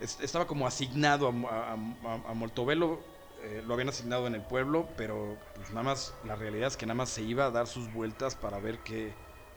es- 0.00 0.20
estaba 0.20 0.46
como 0.46 0.66
asignado 0.66 1.28
a, 1.28 1.30
a, 1.30 1.72
a- 1.72 2.30
a 2.30 2.34
Moltovelo, 2.34 3.00
eh, 3.42 3.62
lo 3.64 3.74
habían 3.74 3.88
asignado 3.88 4.26
en 4.26 4.34
el 4.34 4.42
pueblo, 4.42 4.88
pero 4.96 5.38
pues 5.54 5.70
nada 5.70 5.82
más, 5.82 6.14
la 6.24 6.36
realidad 6.36 6.68
es 6.68 6.76
que 6.76 6.86
nada 6.86 6.96
más 6.96 7.10
se 7.10 7.22
iba 7.22 7.46
a 7.46 7.50
dar 7.50 7.66
sus 7.66 7.92
vueltas 7.92 8.34
para 8.34 8.58
ver 8.58 8.80
qué, 8.80 9.14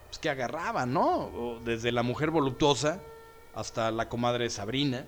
pues, 0.08 0.20
qué 0.20 0.30
agarraba, 0.30 0.86
¿no? 0.86 1.06
O 1.28 1.60
desde 1.64 1.92
la 1.92 2.04
mujer 2.04 2.30
voluptuosa 2.32 3.02
hasta 3.54 3.92
la 3.92 4.08
comadre 4.10 4.50
Sabrina, 4.50 5.06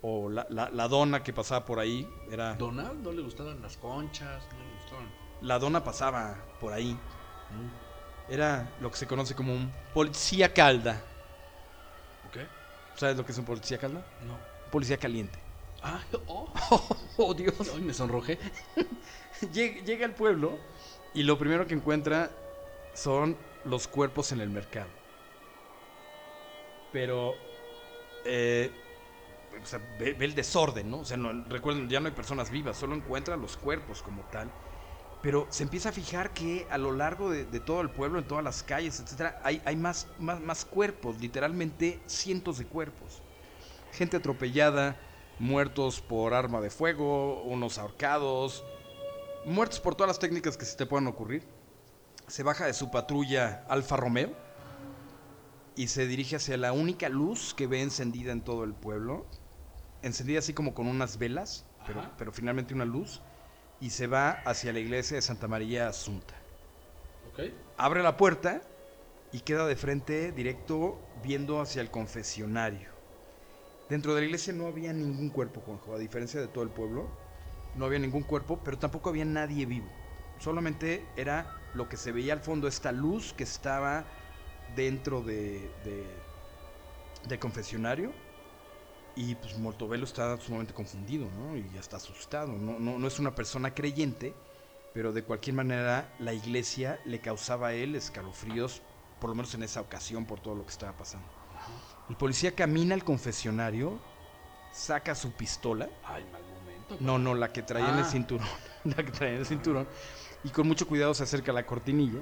o 0.00 0.28
la, 0.30 0.46
la- 0.50 0.70
la 0.70 0.88
dona 0.88 1.22
que 1.22 1.32
pasaba 1.32 1.64
por 1.64 1.78
ahí, 1.78 2.08
era... 2.30 2.54
Donald 2.54 3.02
no 3.04 3.12
le 3.12 3.22
gustaban 3.22 3.60
las 3.62 3.76
conchas, 3.76 4.42
no 4.52 4.64
le 4.64 4.72
gustaban. 4.74 5.08
La 5.42 5.58
dona 5.58 5.84
pasaba 5.84 6.36
por 6.60 6.72
ahí. 6.72 6.92
Mm, 7.50 8.32
Era 8.32 8.72
lo 8.80 8.90
que 8.90 8.96
se 8.96 9.06
conoce 9.06 9.34
como 9.34 9.52
un 9.52 9.72
policía 9.94 10.52
calda. 10.54 11.04
¿Sabes 12.96 13.16
lo 13.16 13.24
que 13.24 13.32
es 13.32 13.38
un 13.38 13.44
policía 13.44 13.78
calda? 13.78 14.04
No. 14.20 14.34
Un 14.64 14.70
policía 14.70 14.98
caliente. 14.98 15.38
Ah, 15.82 16.02
oh, 16.26 16.52
Oh, 17.16 17.34
Dios. 17.34 17.54
ay, 17.74 17.82
me 17.82 17.92
sonrojé. 17.94 18.38
Llega, 19.52 19.82
llega 19.82 20.06
al 20.06 20.14
pueblo 20.14 20.58
y 21.14 21.24
lo 21.24 21.36
primero 21.38 21.66
que 21.66 21.74
encuentra 21.74 22.30
son 22.94 23.36
los 23.64 23.88
cuerpos 23.88 24.30
en 24.32 24.40
el 24.40 24.50
mercado. 24.50 24.90
Pero 26.92 27.34
eh, 28.24 28.70
o 29.62 29.66
sea, 29.66 29.80
ve, 29.98 30.14
ve 30.14 30.24
el 30.26 30.34
desorden, 30.34 30.90
¿no? 30.90 31.00
O 31.00 31.04
sea, 31.04 31.16
no- 31.16 31.32
recuerden, 31.48 31.88
ya 31.88 32.00
no 32.00 32.06
hay 32.08 32.14
personas 32.14 32.50
vivas, 32.50 32.76
solo 32.76 32.94
encuentra 32.94 33.36
los 33.36 33.56
cuerpos 33.56 34.02
como 34.02 34.24
tal. 34.24 34.52
Pero 35.22 35.46
se 35.50 35.62
empieza 35.62 35.90
a 35.90 35.92
fijar 35.92 36.34
que 36.34 36.66
a 36.68 36.78
lo 36.78 36.92
largo 36.92 37.30
de, 37.30 37.44
de 37.44 37.60
todo 37.60 37.80
el 37.80 37.90
pueblo, 37.90 38.18
en 38.18 38.26
todas 38.26 38.42
las 38.42 38.62
calles, 38.64 38.98
etcétera, 38.98 39.40
hay, 39.44 39.62
hay 39.64 39.76
más, 39.76 40.08
más, 40.18 40.40
más 40.40 40.64
cuerpos, 40.64 41.20
literalmente 41.20 42.00
cientos 42.06 42.58
de 42.58 42.66
cuerpos. 42.66 43.22
Gente 43.92 44.16
atropellada, 44.16 44.96
muertos 45.38 46.00
por 46.00 46.34
arma 46.34 46.60
de 46.60 46.70
fuego, 46.70 47.42
unos 47.42 47.78
ahorcados, 47.78 48.64
muertos 49.44 49.80
por 49.80 49.94
todas 49.94 50.08
las 50.08 50.18
técnicas 50.18 50.56
que 50.56 50.64
se 50.64 50.76
te 50.76 50.86
puedan 50.86 51.06
ocurrir. 51.06 51.44
Se 52.26 52.42
baja 52.42 52.66
de 52.66 52.74
su 52.74 52.90
patrulla 52.90 53.64
Alfa 53.68 53.96
Romeo 53.96 54.32
y 55.76 55.88
se 55.88 56.06
dirige 56.06 56.36
hacia 56.36 56.56
la 56.56 56.72
única 56.72 57.08
luz 57.08 57.54
que 57.54 57.66
ve 57.66 57.82
encendida 57.82 58.32
en 58.32 58.42
todo 58.42 58.64
el 58.64 58.74
pueblo. 58.74 59.26
Encendida 60.02 60.40
así 60.40 60.52
como 60.52 60.74
con 60.74 60.86
unas 60.86 61.18
velas, 61.18 61.64
pero 62.18 62.32
finalmente 62.32 62.74
una 62.74 62.84
luz. 62.84 63.20
Y 63.82 63.90
se 63.90 64.06
va 64.06 64.30
hacia 64.30 64.72
la 64.72 64.78
iglesia 64.78 65.16
de 65.16 65.22
Santa 65.22 65.48
María 65.48 65.88
Asunta. 65.88 66.34
Abre 67.76 68.02
la 68.02 68.16
puerta 68.16 68.62
y 69.32 69.40
queda 69.40 69.66
de 69.66 69.76
frente 69.76 70.32
directo 70.32 70.98
viendo 71.22 71.60
hacia 71.60 71.82
el 71.82 71.90
confesionario. 71.90 72.88
Dentro 73.88 74.14
de 74.14 74.20
la 74.20 74.26
iglesia 74.26 74.52
no 74.52 74.66
había 74.66 74.92
ningún 74.92 75.30
cuerpo, 75.30 75.60
Juanjo, 75.60 75.94
a 75.94 75.98
diferencia 75.98 76.40
de 76.40 76.48
todo 76.48 76.64
el 76.64 76.70
pueblo. 76.70 77.10
No 77.74 77.84
había 77.86 77.98
ningún 77.98 78.22
cuerpo, 78.22 78.58
pero 78.64 78.78
tampoco 78.78 79.10
había 79.10 79.24
nadie 79.24 79.66
vivo. 79.66 79.88
Solamente 80.38 81.04
era 81.16 81.46
lo 81.74 81.88
que 81.88 81.96
se 81.96 82.12
veía 82.12 82.34
al 82.34 82.40
fondo, 82.40 82.68
esta 82.68 82.92
luz 82.92 83.32
que 83.32 83.44
estaba 83.44 84.04
dentro 84.76 85.22
de, 85.22 85.70
de- 85.84 86.06
del 87.28 87.38
confesionario. 87.38 88.12
Y 89.14 89.34
pues 89.34 89.56
Mortovelo 89.58 90.04
está 90.04 90.36
sumamente 90.38 90.72
confundido, 90.72 91.28
¿no? 91.38 91.56
Y 91.56 91.76
hasta 91.78 91.96
asustado. 91.98 92.52
No, 92.52 92.78
no, 92.78 92.98
no 92.98 93.06
es 93.06 93.18
una 93.18 93.34
persona 93.34 93.74
creyente, 93.74 94.34
pero 94.94 95.12
de 95.12 95.22
cualquier 95.22 95.54
manera 95.56 96.14
la 96.18 96.32
iglesia 96.32 96.98
le 97.04 97.20
causaba 97.20 97.68
a 97.68 97.74
él 97.74 97.94
escalofríos, 97.94 98.80
por 99.20 99.28
lo 99.30 99.36
menos 99.36 99.54
en 99.54 99.62
esa 99.62 99.80
ocasión, 99.82 100.24
por 100.24 100.40
todo 100.40 100.54
lo 100.54 100.64
que 100.64 100.70
estaba 100.70 100.92
pasando. 100.96 101.26
El 102.08 102.16
policía 102.16 102.54
camina 102.54 102.94
al 102.94 103.04
confesionario, 103.04 103.98
saca 104.72 105.14
su 105.14 105.32
pistola 105.32 105.88
Ay, 106.04 106.24
mal 106.32 106.42
momento. 106.44 106.96
No, 107.00 107.18
no, 107.18 107.34
la 107.34 107.52
que 107.52 107.62
traía 107.62 107.90
en 107.90 107.98
el 107.98 108.04
Ah. 108.04 108.08
cinturón. 108.08 108.48
La 108.84 108.96
que 108.96 109.12
traía 109.12 109.34
en 109.34 109.40
el 109.40 109.46
cinturón. 109.46 109.86
Y 110.42 110.48
con 110.48 110.66
mucho 110.66 110.88
cuidado 110.88 111.14
se 111.14 111.22
acerca 111.22 111.52
a 111.52 111.54
la 111.54 111.64
cortinilla. 111.64 112.20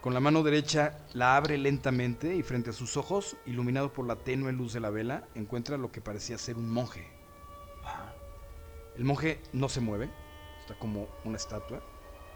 Con 0.00 0.14
la 0.14 0.20
mano 0.20 0.42
derecha 0.42 0.98
la 1.12 1.36
abre 1.36 1.58
lentamente 1.58 2.34
y 2.34 2.42
frente 2.42 2.70
a 2.70 2.72
sus 2.72 2.96
ojos, 2.96 3.36
iluminado 3.44 3.92
por 3.92 4.06
la 4.06 4.16
tenue 4.16 4.50
luz 4.50 4.72
de 4.72 4.80
la 4.80 4.88
vela, 4.88 5.28
encuentra 5.34 5.76
lo 5.76 5.92
que 5.92 6.00
parecía 6.00 6.38
ser 6.38 6.56
un 6.56 6.70
monje. 6.70 7.06
El 8.96 9.04
monje 9.04 9.42
no 9.52 9.68
se 9.68 9.82
mueve, 9.82 10.10
está 10.60 10.74
como 10.78 11.06
una 11.24 11.36
estatua. 11.36 11.82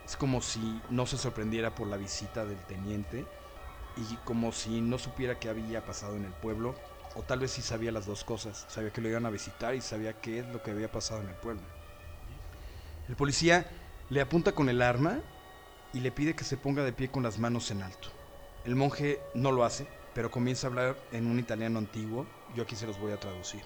Es 0.05 0.15
como 0.15 0.43
si 0.43 0.83
no 0.91 1.07
se 1.07 1.17
sorprendiera 1.17 1.75
por 1.75 1.87
la 1.87 1.97
visita 1.97 2.45
del 2.45 2.59
teniente 2.67 3.25
y 3.97 4.15
como 4.25 4.53
si 4.53 4.83
no 4.83 4.99
supiera 4.99 5.39
qué 5.39 5.49
había 5.49 5.87
pasado 5.87 6.17
en 6.17 6.27
el 6.27 6.33
pueblo, 6.33 6.75
o 7.17 7.23
tal 7.23 7.39
vez 7.39 7.53
sí 7.53 7.63
sabía 7.63 7.93
las 7.93 8.05
dos 8.05 8.25
cosas. 8.25 8.67
Sabía 8.69 8.93
que 8.93 9.01
lo 9.01 9.09
iban 9.09 9.25
a 9.25 9.31
visitar 9.31 9.75
y 9.75 9.81
sabía 9.81 10.21
qué 10.21 10.41
es 10.41 10.47
lo 10.49 10.63
que 10.63 10.71
había 10.71 10.93
pasado 10.93 11.23
en 11.23 11.29
el 11.29 11.35
pueblo. 11.37 11.63
El 13.09 13.17
policía 13.17 13.67
le 14.11 14.21
apunta 14.21 14.53
con 14.53 14.69
el 14.69 14.83
arma 14.83 15.23
y 15.95 16.01
le 16.01 16.11
pide 16.11 16.35
que 16.35 16.45
se 16.45 16.57
ponga 16.57 16.83
de 16.83 16.93
pie 16.93 17.09
con 17.09 17.23
las 17.23 17.39
manos 17.39 17.71
en 17.71 17.83
alto. 17.83 18.09
El 18.65 18.75
monje 18.75 19.21
no 19.33 19.53
lo 19.53 19.65
hace, 19.65 19.87
pero 20.13 20.31
comienza 20.31 20.67
a 20.67 20.71
hablar 20.71 20.97
en 21.13 21.27
un 21.27 21.39
italiano 21.39 21.79
antiguo. 21.79 22.27
Yo 22.55 22.65
aquí 22.65 22.77
se 22.77 22.87
los 22.87 22.99
voy 22.99 23.13
a 23.13 23.21
traducir. 23.21 23.63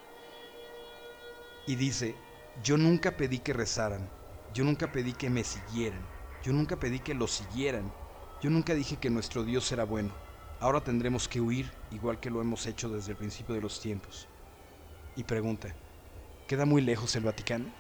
Y 1.67 1.75
dice, 1.77 2.15
yo 2.63 2.77
nunca 2.77 3.17
pedí 3.17 3.39
que 3.39 3.53
rezaran, 3.53 4.09
yo 4.55 4.65
nunca 4.65 4.93
pedí 4.93 5.13
que 5.13 5.31
me 5.31 5.45
siguieran, 5.45 6.01
yo 6.43 6.53
nunca 6.53 6.77
pedí 6.77 7.01
que 7.01 7.15
lo 7.15 7.27
siguieran, 7.27 7.93
yo 8.43 8.51
nunca 8.51 8.75
dije 8.75 8.97
que 8.97 9.11
nuestro 9.11 9.43
Dios 9.43 9.71
era 9.73 9.85
bueno. 9.85 10.13
Ahora 10.61 10.83
tendremos 10.83 11.29
que 11.29 11.41
huir, 11.41 11.71
igual 11.91 12.21
que 12.21 12.31
lo 12.31 12.41
hemos 12.41 12.67
hecho 12.67 12.89
desde 12.89 13.13
el 13.13 13.19
principio 13.19 13.55
de 13.55 13.61
los 13.61 13.81
tiempos. 13.81 14.29
Y 15.17 15.25
pregunta, 15.25 15.75
¿queda 16.47 16.65
muy 16.65 16.83
lejos 16.83 17.15
el 17.17 17.25
Vaticano? 17.25 17.78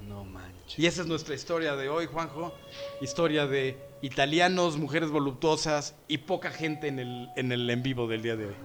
No 0.00 0.24
manches. 0.24 0.78
Y 0.78 0.86
esa 0.86 1.02
es 1.02 1.08
nuestra 1.08 1.34
historia 1.34 1.76
de 1.76 1.88
hoy, 1.88 2.06
Juanjo. 2.06 2.54
Historia 3.00 3.46
de 3.46 3.78
italianos, 4.02 4.76
mujeres 4.76 5.10
voluptuosas 5.10 5.96
y 6.08 6.18
poca 6.18 6.50
gente 6.50 6.88
en 6.88 6.98
el 6.98 7.28
en, 7.36 7.52
el 7.52 7.68
en 7.68 7.82
vivo 7.82 8.06
del 8.06 8.22
día 8.22 8.36
de 8.36 8.46
hoy. 8.46 8.56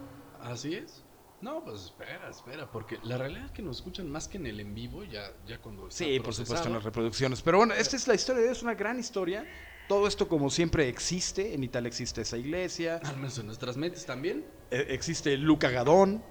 ¿Así 0.41 0.75
es? 0.75 1.03
No, 1.41 1.63
pues 1.63 1.85
espera, 1.85 2.29
espera, 2.29 2.69
porque 2.69 2.99
la 3.03 3.17
realidad 3.17 3.45
es 3.45 3.51
que 3.51 3.63
nos 3.63 3.77
escuchan 3.77 4.09
más 4.09 4.27
que 4.27 4.37
en 4.37 4.45
el 4.45 4.59
en 4.59 4.75
vivo, 4.75 5.03
ya, 5.03 5.31
ya 5.47 5.57
cuando 5.57 5.87
está 5.87 6.03
Sí, 6.03 6.19
por 6.19 6.35
supuesto, 6.35 6.67
en 6.67 6.75
las 6.75 6.83
reproducciones. 6.83 7.41
Pero 7.41 7.57
bueno, 7.57 7.73
esta 7.73 7.95
es 7.95 8.07
la 8.07 8.13
historia 8.13 8.43
de 8.43 8.47
hoy, 8.49 8.53
es 8.53 8.61
una 8.61 8.75
gran 8.75 8.99
historia. 8.99 9.43
Todo 9.87 10.07
esto, 10.07 10.27
como 10.27 10.51
siempre, 10.51 10.87
existe. 10.87 11.55
En 11.55 11.63
Italia 11.63 11.87
existe 11.87 12.21
esa 12.21 12.37
iglesia. 12.37 13.01
Al 13.03 13.17
menos 13.17 13.37
en 13.39 13.47
nuestras 13.47 13.75
mentes 13.75 14.05
también. 14.05 14.45
Eh, 14.69 14.85
existe 14.89 15.35
Luca 15.35 15.71
Gadón, 15.71 16.23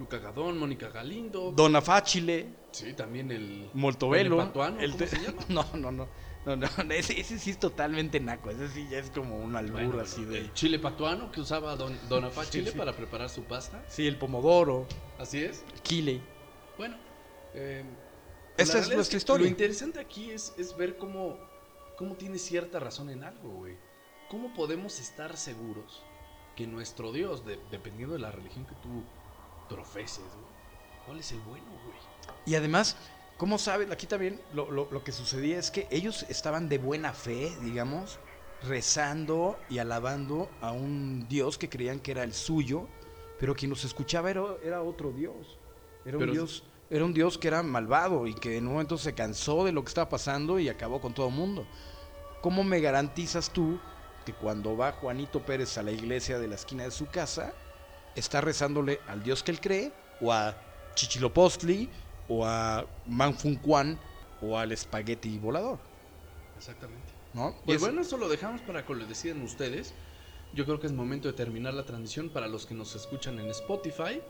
Luca 0.00 0.18
Gadón, 0.18 0.56
Mónica 0.58 0.88
Galindo. 0.88 1.52
Donna 1.52 1.82
Facile, 1.82 2.46
sí, 2.72 2.94
también 2.94 3.30
el... 3.30 3.68
Moltovelo. 3.74 4.40
¿El 4.40 4.46
Patuano? 4.46 4.80
el 4.80 4.92
¿Cómo 4.92 4.98
te- 4.98 5.06
se 5.08 5.18
llama? 5.20 5.42
No, 5.50 5.66
no, 5.74 5.92
no. 5.92 6.08
no, 6.46 6.56
no, 6.56 6.66
ese, 6.94 7.20
ese 7.20 7.38
sí 7.38 7.50
es 7.50 7.58
totalmente 7.60 8.18
naco. 8.18 8.50
Ese 8.50 8.68
sí 8.68 8.88
ya 8.90 8.98
es 8.98 9.10
como 9.10 9.36
un 9.38 9.54
albur 9.54 9.82
Bueno, 9.84 10.00
así 10.00 10.24
de. 10.24 10.38
El 10.38 10.54
chile 10.54 10.78
patuano 10.78 11.30
que 11.30 11.42
usaba 11.42 11.76
don, 11.76 11.96
Don 12.08 12.24
Afá 12.24 12.44
Sí, 12.46 12.50
Chile 12.52 12.70
sí. 12.72 12.78
para 12.78 12.94
preparar 12.96 13.28
su 13.28 13.44
pasta. 13.44 13.84
Sí, 13.88 14.06
el 14.06 14.16
pomodoro, 14.16 14.86
Así 15.18 15.44
es. 15.44 15.64
el 15.74 15.82
chile. 15.82 16.20
Bueno, 16.78 16.96
eh, 17.52 17.84
Esta 18.56 18.78
es 18.78 18.88
nuestra 18.90 19.10
que 19.12 19.16
historia. 19.18 19.44
Lo 19.44 19.50
interesante 19.50 20.00
aquí 20.00 20.30
es, 20.30 20.54
es 20.56 20.74
ver 20.78 20.96
cómo, 20.96 21.36
cómo 21.98 22.14
tiene 22.14 22.38
cierta 22.38 22.80
razón 22.80 23.10
en 23.10 23.22
algo, 23.22 23.50
güey. 23.50 23.76
¿Cómo 24.30 24.54
podemos 24.54 24.98
estar 24.98 25.36
seguros 25.36 26.02
que 26.56 26.66
nuestro 26.66 27.12
Dios, 27.12 27.44
de- 27.44 27.60
dependiendo 27.70 28.14
de 28.14 28.20
la 28.20 28.30
religión 28.30 28.64
que 28.64 28.74
tú 28.76 29.02
profeses, 29.70 30.18
güey, 30.24 30.46
cuál 31.06 31.18
es 31.20 31.32
el 31.32 31.40
bueno, 31.40 31.64
güey? 31.84 31.96
Y 32.46 32.54
además, 32.56 32.96
¿cómo 33.38 33.56
sabes? 33.58 33.90
Aquí 33.90 34.06
también 34.06 34.40
lo, 34.52 34.70
lo- 34.70 34.88
lo 34.90 35.02
que 35.04 35.12
sucedía 35.12 35.58
es 35.58 35.70
que 35.70 35.86
ellos 35.90 36.26
estaban 36.28 36.68
de 36.68 36.78
buena 36.78 37.12
fe, 37.12 37.56
digamos, 37.62 38.18
rezando 38.62 39.58
y 39.68 39.78
alabando 39.78 40.50
a 40.60 40.72
un 40.72 41.26
Dios 41.28 41.58
que 41.58 41.68
creían 41.68 42.00
que 42.00 42.10
era 42.12 42.22
el 42.24 42.32
suyo, 42.34 42.86
pero 43.38 43.54
quien 43.54 43.70
los 43.70 43.84
escuchaba 43.84 44.30
era, 44.30 44.42
era 44.62 44.82
otro 44.82 45.12
Dios. 45.12 45.58
Era 46.04 46.16
un 46.16 46.20
Pero- 46.20 46.32
Dios. 46.32 46.64
Era 46.92 47.04
un 47.04 47.14
Dios 47.14 47.38
que 47.38 47.46
era 47.46 47.62
malvado 47.62 48.26
y 48.26 48.34
que 48.34 48.56
en 48.56 48.66
un 48.66 48.72
momento 48.72 48.98
se 48.98 49.14
cansó 49.14 49.64
de 49.64 49.70
lo 49.70 49.82
que 49.84 49.88
estaba 49.88 50.08
pasando 50.08 50.58
y 50.58 50.68
acabó 50.68 51.00
con 51.00 51.14
todo 51.14 51.28
el 51.28 51.34
mundo. 51.34 51.64
¿Cómo 52.42 52.64
me 52.64 52.80
garantizas 52.80 53.48
tú 53.50 53.78
que 54.26 54.32
cuando 54.34 54.76
va 54.76 54.90
Juanito 54.92 55.40
Pérez 55.40 55.78
a 55.78 55.84
la 55.84 55.92
iglesia 55.92 56.40
de 56.40 56.48
la 56.48 56.56
esquina 56.56 56.82
de 56.82 56.90
su 56.90 57.06
casa, 57.06 57.52
está 58.14 58.40
rezándole 58.40 59.00
al 59.08 59.22
Dios 59.22 59.42
que 59.42 59.50
él 59.52 59.60
cree, 59.60 59.92
o 60.20 60.32
a 60.32 60.56
Chichilopostli, 60.94 61.88
o 62.28 62.44
a 62.46 62.84
Manfuncuan, 63.06 63.98
o 64.42 64.58
al 64.58 64.72
espagueti 64.72 65.38
volador? 65.38 65.78
Exactamente. 66.56 67.12
¿No? 67.34 67.54
Pues 67.64 67.76
es- 67.76 67.80
bueno, 67.82 68.00
eso 68.02 68.16
lo 68.16 68.28
dejamos 68.28 68.60
para 68.62 68.84
que 68.84 68.94
lo 68.94 69.06
decidan 69.06 69.40
ustedes. 69.42 69.94
Yo 70.52 70.64
creo 70.64 70.80
que 70.80 70.86
es 70.88 70.92
momento 70.92 71.28
de 71.28 71.34
terminar 71.34 71.74
la 71.74 71.84
transmisión 71.84 72.28
para 72.28 72.48
los 72.48 72.66
que 72.66 72.74
nos 72.74 72.94
escuchan 72.96 73.38
en 73.38 73.46
Spotify. 73.50 74.20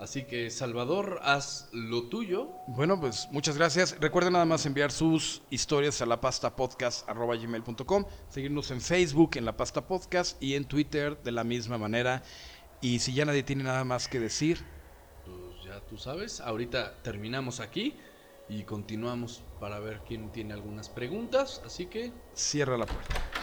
Así 0.00 0.24
que, 0.24 0.50
Salvador, 0.50 1.20
haz 1.22 1.68
lo 1.72 2.04
tuyo. 2.04 2.50
Bueno, 2.66 3.00
pues 3.00 3.28
muchas 3.30 3.56
gracias. 3.56 3.96
Recuerden 3.98 4.34
nada 4.34 4.44
más 4.44 4.66
enviar 4.66 4.92
sus 4.92 5.40
historias 5.48 6.02
a 6.02 6.06
la 6.06 6.20
pasta 6.20 6.54
podcast.gmail.com, 6.54 8.04
seguirnos 8.28 8.70
en 8.70 8.80
Facebook 8.82 9.30
en 9.36 9.44
la 9.46 9.56
pasta 9.56 9.86
podcast 9.86 10.42
y 10.42 10.54
en 10.54 10.64
Twitter 10.66 11.18
de 11.22 11.32
la 11.32 11.44
misma 11.44 11.78
manera. 11.78 12.22
Y 12.80 12.98
si 12.98 13.12
ya 13.14 13.24
nadie 13.24 13.42
tiene 13.42 13.64
nada 13.64 13.84
más 13.84 14.08
que 14.08 14.20
decir, 14.20 14.64
Pues 15.24 15.64
ya 15.64 15.80
tú 15.80 15.96
sabes, 15.96 16.40
ahorita 16.40 17.02
terminamos 17.02 17.60
aquí 17.60 17.96
y 18.48 18.62
continuamos 18.62 19.42
para 19.58 19.80
ver 19.80 20.02
quién 20.06 20.30
tiene 20.30 20.54
algunas 20.54 20.88
preguntas. 20.88 21.62
Así 21.64 21.86
que 21.86 22.12
cierra 22.34 22.76
la 22.76 22.86
puerta. 22.86 23.35